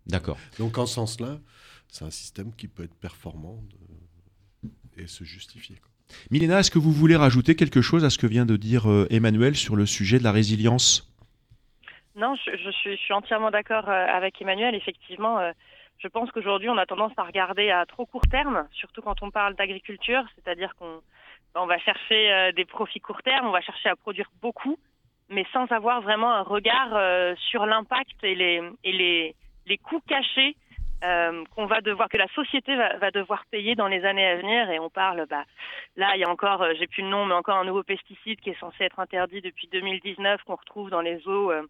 [0.06, 0.38] D'accord.
[0.58, 1.38] Donc en ce sens-là,
[1.88, 3.62] c'est un système qui peut être performant
[4.62, 4.70] de-
[5.02, 5.76] et se justifier.
[5.76, 5.90] quoi.
[6.30, 9.06] Milena, est-ce que vous voulez rajouter quelque chose à ce que vient de dire euh,
[9.10, 11.06] Emmanuel sur le sujet de la résilience?
[12.16, 14.74] Non, je, je suis, je suis entièrement d'accord euh, avec Emmanuel.
[14.74, 15.52] Effectivement, euh,
[15.98, 19.30] je pense qu'aujourd'hui, on a tendance à regarder à trop court terme, surtout quand on
[19.30, 21.00] parle d'agriculture, c'est-à-dire qu'on
[21.54, 24.78] on va chercher euh, des profits court terme, on va chercher à produire beaucoup,
[25.30, 29.34] mais sans avoir vraiment un regard euh, sur l'impact et les, et les,
[29.66, 30.56] les coûts cachés
[31.02, 34.36] euh, qu'on va devoir, que la société va, va devoir payer dans les années à
[34.36, 34.68] venir.
[34.70, 35.44] Et on parle, bah,
[35.96, 38.40] là, il y a encore, euh, j'ai plus le nom, mais encore un nouveau pesticide
[38.40, 41.62] qui est censé être interdit depuis 2019, qu'on retrouve dans les eaux euh,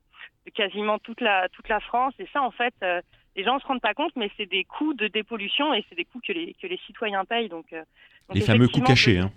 [0.47, 2.15] de quasiment toute la, toute la France.
[2.19, 3.01] Et ça, en fait, euh,
[3.37, 5.95] les gens ne se rendent pas compte, mais c'est des coûts de dépollution et c'est
[5.95, 7.49] des coûts que les, que les citoyens payent.
[7.49, 7.83] Donc, euh,
[8.29, 9.19] donc Les fameux coûts cachés.
[9.19, 9.31] hein.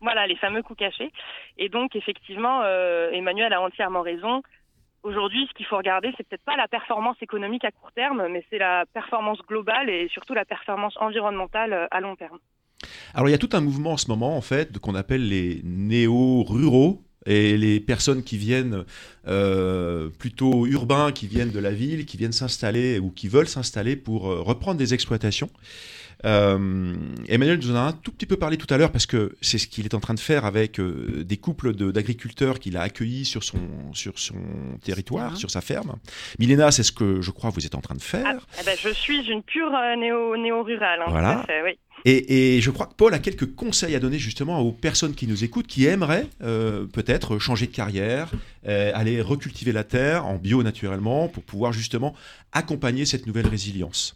[0.00, 1.10] Voilà, les fameux coûts cachés.
[1.56, 4.42] Et donc, effectivement, euh, Emmanuel a entièrement raison.
[5.02, 8.44] Aujourd'hui, ce qu'il faut regarder, c'est peut-être pas la performance économique à court terme, mais
[8.50, 12.38] c'est la performance globale et surtout la performance environnementale euh, à long terme.
[13.14, 15.60] Alors il y a tout un mouvement en ce moment en fait qu'on appelle les
[15.64, 18.84] néo-ruraux et les personnes qui viennent
[19.28, 23.96] euh, plutôt urbains, qui viennent de la ville, qui viennent s'installer ou qui veulent s'installer
[23.96, 25.50] pour euh, reprendre des exploitations.
[26.24, 26.94] Euh,
[27.28, 29.58] Emmanuel nous en a un tout petit peu parlé tout à l'heure parce que c'est
[29.58, 32.82] ce qu'il est en train de faire avec euh, des couples de- d'agriculteurs qu'il a
[32.82, 33.58] accueillis sur son,
[33.92, 34.34] sur son
[34.82, 35.96] territoire, sur sa ferme.
[36.38, 38.46] Milena, c'est ce que je crois vous êtes en train de Ah, faire.
[38.60, 41.00] eh ben, je suis une pure euh, néo, néo-rurale.
[41.02, 41.44] hein, Voilà.
[41.46, 41.78] fait, oui.
[42.08, 45.42] Et, je crois que Paul a quelques conseils à donner justement aux personnes qui nous
[45.42, 48.30] écoutent, qui aimeraient euh, peut-être changer de carrière,
[48.68, 52.14] euh, aller recultiver la terre en bio naturellement, pour pouvoir justement
[52.52, 54.14] accompagner cette nouvelle résilience.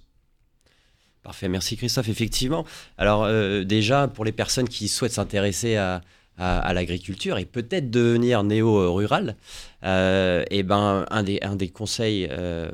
[1.24, 2.09] Parfait, merci Christophe.
[2.09, 2.64] Effectivement,
[2.97, 6.01] alors euh, déjà pour les personnes qui souhaitent s'intéresser à,
[6.38, 9.36] l'agriculture et peut-être devenir néo-rural,
[9.82, 12.26] et ben un des, conseils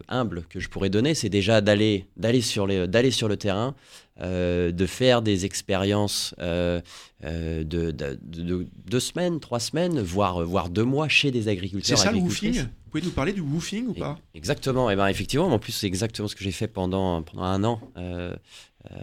[0.06, 2.04] humbles que je pourrais donner, c'est déjà d'aller
[2.42, 3.74] sur le terrain,
[4.20, 6.80] euh, de faire des expériences euh,
[7.24, 11.42] euh, de, de- de- de deux semaines, trois semaines, voire voire deux mois chez des
[11.42, 11.98] C'est agriculteurs.
[11.98, 12.54] ça le woofing?
[12.62, 14.18] Vous pouvez nous parler du woofing ou Et- pas?
[14.34, 14.90] Exactement.
[14.90, 17.80] Et ben effectivement, en plus c'est exactement ce que j'ai fait pendant pendant un an
[17.98, 18.34] euh,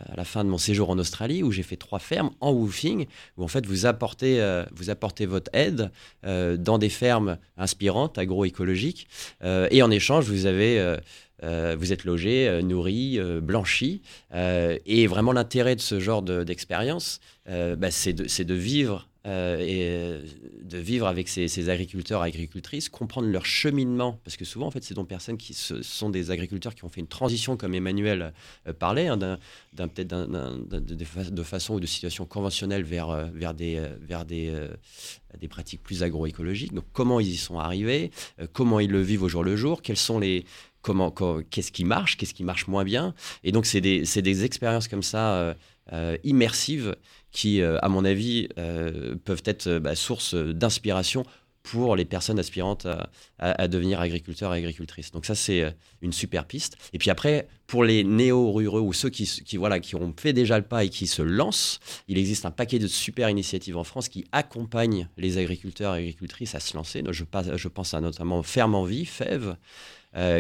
[0.08, 3.06] à la fin de mon séjour en Australie, où j'ai fait trois fermes en woofing,
[3.38, 5.92] où en fait vous apportez euh, vous apportez votre aide
[6.26, 9.08] euh, dans des fermes inspirantes, agroécologiques,
[9.44, 10.80] euh, et en échange vous avez
[11.44, 14.02] euh, vous êtes logé, euh, nourri, euh, blanchi,
[14.34, 17.20] euh, et vraiment l'intérêt de ce genre de- d'expérience,
[17.50, 20.20] euh, bah, c'est de, de vivre et
[20.64, 24.84] de vivre avec ces, ces agriculteurs agricultrices, comprendre leur cheminement, parce que souvent en fait
[24.84, 28.34] c'est des personnes qui sont des agriculteurs qui ont fait une transition comme Emmanuel
[28.80, 29.18] parlait, hein,
[29.78, 34.52] peut-être de, de fa- de façon ou de situation conventionnelle vers, vers, des, vers des,
[35.40, 36.74] des pratiques plus agroécologiques.
[36.74, 38.12] Donc comment ils y sont arrivés,
[38.52, 40.44] comment ils le vivent au jour le jour, quels sont les
[40.84, 43.16] comment co- qu'est-ce qui marche, qu'est-ce qui marche moins bien.
[43.44, 45.54] Et donc c'est des, des expériences comme ça euh,
[45.92, 46.96] euh, immersives
[47.32, 48.48] qui, euh, à mon avis,
[49.26, 51.26] peuvent être bah, source d'inspiration
[51.64, 52.86] pour les personnes aspirantes
[53.40, 55.12] à, devenir agriculteurs et agricultrices.
[55.12, 56.76] Donc ça, c'est une super piste.
[56.92, 60.66] Et puis après, pour les néo-ruraux ou ceux qui, voilà, qui ont fait déjà le
[60.66, 61.80] pas et qui se lancent,
[62.10, 66.54] il existe un paquet de super initiatives en France qui accompagnent les agriculteurs et agricultrices
[66.54, 67.02] à se lancer.
[67.10, 67.24] Je,
[67.56, 69.56] je pense à notamment Ferme en Vie, FEV,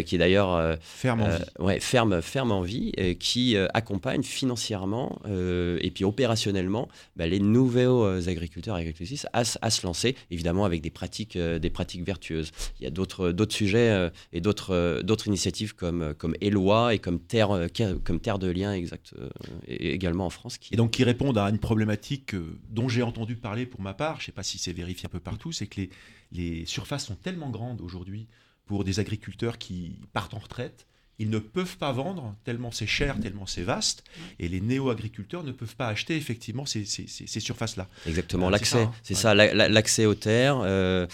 [0.03, 1.43] qui est d'ailleurs euh, Ferme en euh, vie.
[1.59, 7.25] ouais, ferme, ferme en vie, euh, qui euh, accompagne financièrement euh, et puis opérationnellement bah,
[7.27, 11.59] les nouveaux euh, agriculteurs et agricultrices à, à se lancer, évidemment avec des pratiques, euh,
[11.59, 12.51] des pratiques vertueuses.
[12.79, 16.93] Il y a d'autres sujets euh, et d'autres euh, d'autres initiatives comme, euh, comme Eloi
[16.93, 17.67] et comme Terre, euh,
[18.03, 19.29] comme Terre de Liens exact, euh,
[19.67, 20.57] également en France.
[20.57, 20.73] Qui...
[20.73, 24.17] Et donc qui répondent à une problématique euh, dont j'ai entendu parler pour ma part,
[24.17, 25.89] je ne sais pas si c'est vérifié un peu partout, c'est que les,
[26.31, 28.27] les surfaces sont tellement grandes aujourd'hui
[28.65, 30.87] pour des agriculteurs qui partent en retraite,
[31.19, 34.03] ils ne peuvent pas vendre tellement c'est cher, tellement c'est vaste,
[34.39, 37.87] et les néo-agriculteurs ne peuvent pas acheter effectivement ces, ces- ces- ces surfaces-là.
[38.07, 38.93] Exactement, Euh, l'accès, c'est ça, hein.
[39.03, 39.19] c'est Ouais.
[39.19, 41.05] ça, la- la- l'accès aux terres euh,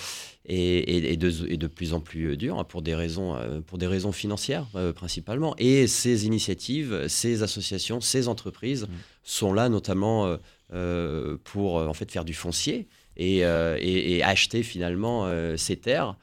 [0.45, 3.87] est, est- est de, plus en plus dur hein, pour des raisons, euh, pour des
[3.87, 5.53] raisons financières euh, principalement.
[5.57, 8.93] Et ces initiatives, ces associations, ces entreprises Mm.
[9.23, 10.37] sont là notamment
[10.71, 12.87] euh, pour en fait faire du foncier
[13.17, 15.27] et, euh, et- et acheter finalement
[15.57, 16.15] ces terres.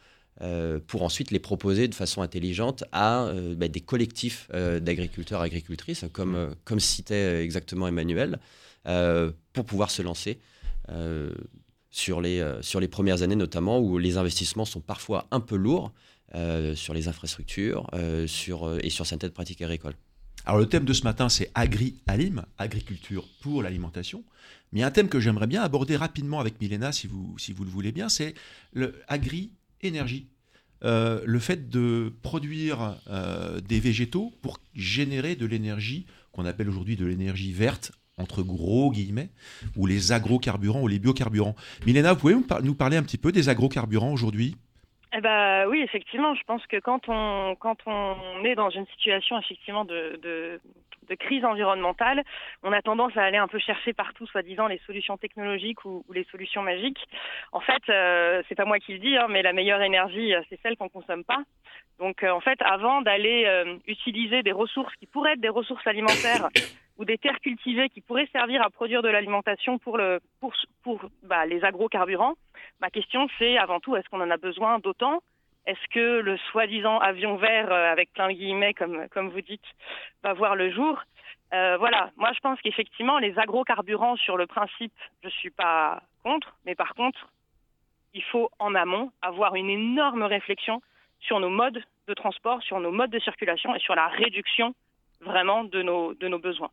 [0.42, 5.40] Euh, pour ensuite les proposer de façon intelligente à euh, bah, des collectifs euh, d'agriculteurs
[5.40, 8.38] agricultrices, comme, comme citait exactement Emmanuel,
[9.52, 10.38] pour pouvoir se lancer
[11.90, 15.92] sur, les, sur les premières années notamment, où les investissements sont parfois un peu lourds
[16.76, 17.90] sur les infrastructures
[18.26, 19.96] sur, et sur certaines pratiques agricoles.
[20.44, 24.22] Alors le thème de ce matin, c'est agri-alim, agriculture pour l'alimentation.
[24.70, 27.36] Mais il y a un thème que j'aimerais bien aborder rapidement avec Milena, si vous,
[27.38, 28.34] si vous le voulez bien, c'est
[28.72, 28.94] le
[29.76, 30.28] agri-énergie.
[30.84, 36.96] Euh, le fait de produire euh, des végétaux pour générer de l'énergie qu'on appelle aujourd'hui
[36.96, 39.30] de l'énergie verte, entre gros guillemets,
[39.74, 41.56] ou les agrocarburants ou les biocarburants.
[41.86, 44.56] Milena, vous pouvez nous parler un petit peu des agrocarburants aujourd'hui?
[45.16, 49.38] Eh ben oui, effectivement, je pense que quand on quand on est dans une situation
[49.38, 50.20] effectivement de,
[51.08, 52.22] de crise environnementale,
[52.62, 56.12] on a tendance à aller un peu chercher partout, soi-disant, les solutions technologiques ou, ou
[56.12, 57.02] les solutions magiques.
[57.52, 60.42] En fait, euh, c'est pas moi qui le dis, hein, mais la meilleure énergie, euh,
[60.48, 61.42] c'est celle qu'on consomme pas.
[61.98, 65.86] Donc, euh, en fait, avant d'aller euh, utiliser des ressources qui pourraient être des ressources
[65.86, 66.48] alimentaires
[66.98, 71.00] ou des terres cultivées qui pourraient servir à produire de l'alimentation pour le pour pour
[71.22, 72.34] bah, les agrocarburants,
[72.80, 75.22] ma question c'est avant tout est-ce qu'on en a besoin d'autant?
[75.66, 79.64] Est-ce que le soi-disant avion vert euh, avec plein de guillemets comme comme vous dites
[80.22, 81.02] va voir le jour?
[81.52, 86.54] Euh, Voilà, moi je pense qu'effectivement les agrocarburants sur le principe, je suis pas contre,
[86.64, 87.28] mais par contre
[88.14, 90.80] il faut en amont avoir une énorme réflexion
[91.20, 94.74] sur nos modes de transport, sur nos modes de circulation et sur la réduction
[95.20, 96.70] vraiment de nos, de nos besoins.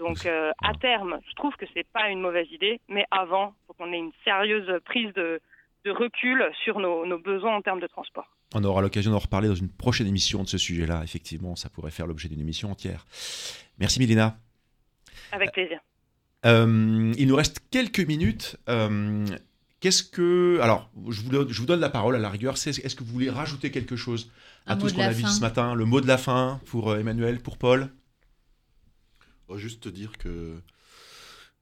[0.00, 3.66] Donc euh, à terme, je trouve que c'est pas une mauvaise idée, mais avant, il
[3.66, 5.40] faut qu'on ait une sérieuse prise de,
[5.84, 8.28] de recul sur nos, nos besoins en termes de transport.
[8.54, 11.02] On aura l'occasion d'en reparler dans une prochaine émission de ce sujet-là.
[11.04, 13.04] Effectivement, ça pourrait faire l'objet d'une émission entière.
[13.78, 14.36] Merci Milena.
[15.32, 15.78] Avec plaisir.
[16.46, 18.56] Euh, il nous reste quelques minutes.
[18.68, 19.26] Euh,
[19.80, 20.58] Qu'est-ce que.
[20.60, 22.54] Alors, je vous, donne, je vous donne la parole à la rigueur.
[22.54, 24.30] Est-ce que vous voulez rajouter quelque chose
[24.66, 25.74] à Un tout ce qu'on a vu ce matin?
[25.74, 27.88] Le mot de la fin pour euh, Emmanuel, pour Paul?
[29.56, 30.60] Juste te dire que,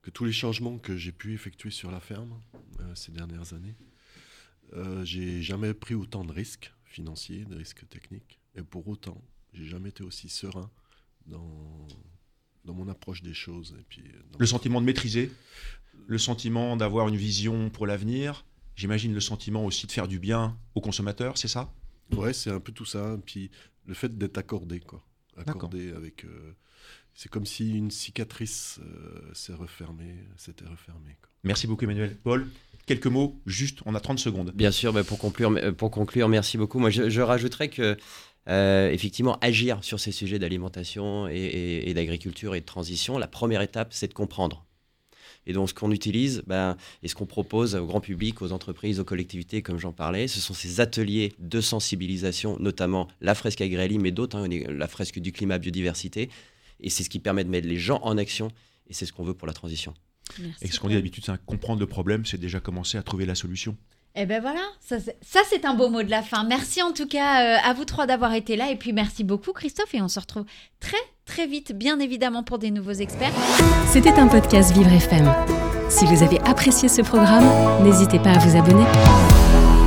[0.01, 2.39] que tous les changements que j'ai pu effectuer sur la ferme
[2.79, 3.75] euh, ces dernières années,
[4.73, 8.39] euh, j'ai jamais pris autant de risques financiers, de risques techniques.
[8.55, 9.21] Et pour autant,
[9.53, 10.69] j'ai jamais été aussi serein
[11.25, 11.87] dans,
[12.65, 13.75] dans mon approche des choses.
[13.79, 15.31] Et puis, euh, Le sentiment de maîtriser,
[16.07, 20.57] le sentiment d'avoir une vision pour l'avenir, j'imagine le sentiment aussi de faire du bien
[20.75, 21.73] aux consommateurs, c'est ça?
[22.11, 23.17] Ouais, c'est un peu tout ça.
[23.25, 23.51] Puis
[23.85, 25.03] le fait d'être accordé, quoi.
[25.37, 26.25] Accordé avec.
[26.25, 26.53] euh,
[27.21, 31.17] c'est comme si une cicatrice euh, s'est refermée, s'était refermée.
[31.21, 31.29] quoi.
[31.43, 32.15] Merci beaucoup Emmanuel.
[32.23, 32.47] Paul,
[32.85, 34.53] quelques mots, juste, on a 30 secondes.
[34.55, 36.79] Bien sûr, bah, pour, conclure, euh, pour conclure, merci beaucoup.
[36.79, 37.97] Moi, je, je rajouterais que,
[38.47, 43.27] euh, effectivement, agir sur ces sujets d'alimentation et, et- et d'agriculture et de transition, la
[43.27, 44.65] première étape, c'est de comprendre.
[45.45, 48.97] Et donc, ce qu'on utilise ben, et ce qu'on propose au grand public, aux entreprises,
[49.01, 53.97] aux collectivités, comme j'en parlais, ce sont ces ateliers de sensibilisation, notamment la fresque agrélie,
[53.99, 56.29] mais d'autres, hein, la fresque du climat biodiversité.
[56.81, 58.49] Et c'est ce qui permet de mettre les gens en action.
[58.87, 59.93] Et c'est ce qu'on veut pour la transition.
[60.39, 60.57] Merci.
[60.63, 63.35] Et ce qu'on dit d'habitude, c'est comprendre le problème, c'est déjà commencer à trouver la
[63.35, 63.75] solution.
[64.15, 66.43] Eh ben voilà, ça c'est- ça, c'est un beau mot de la fin.
[66.43, 69.53] Merci en tout cas euh, à vous trois d'avoir été là et puis merci beaucoup
[69.53, 70.45] Christophe et on se retrouve
[70.79, 73.31] très très vite bien évidemment pour des nouveaux experts.
[73.87, 75.31] C'était un podcast Vivre FM.
[75.89, 79.78] Si vous avez apprécié ce programme, n'hésitez pas à vous abonner.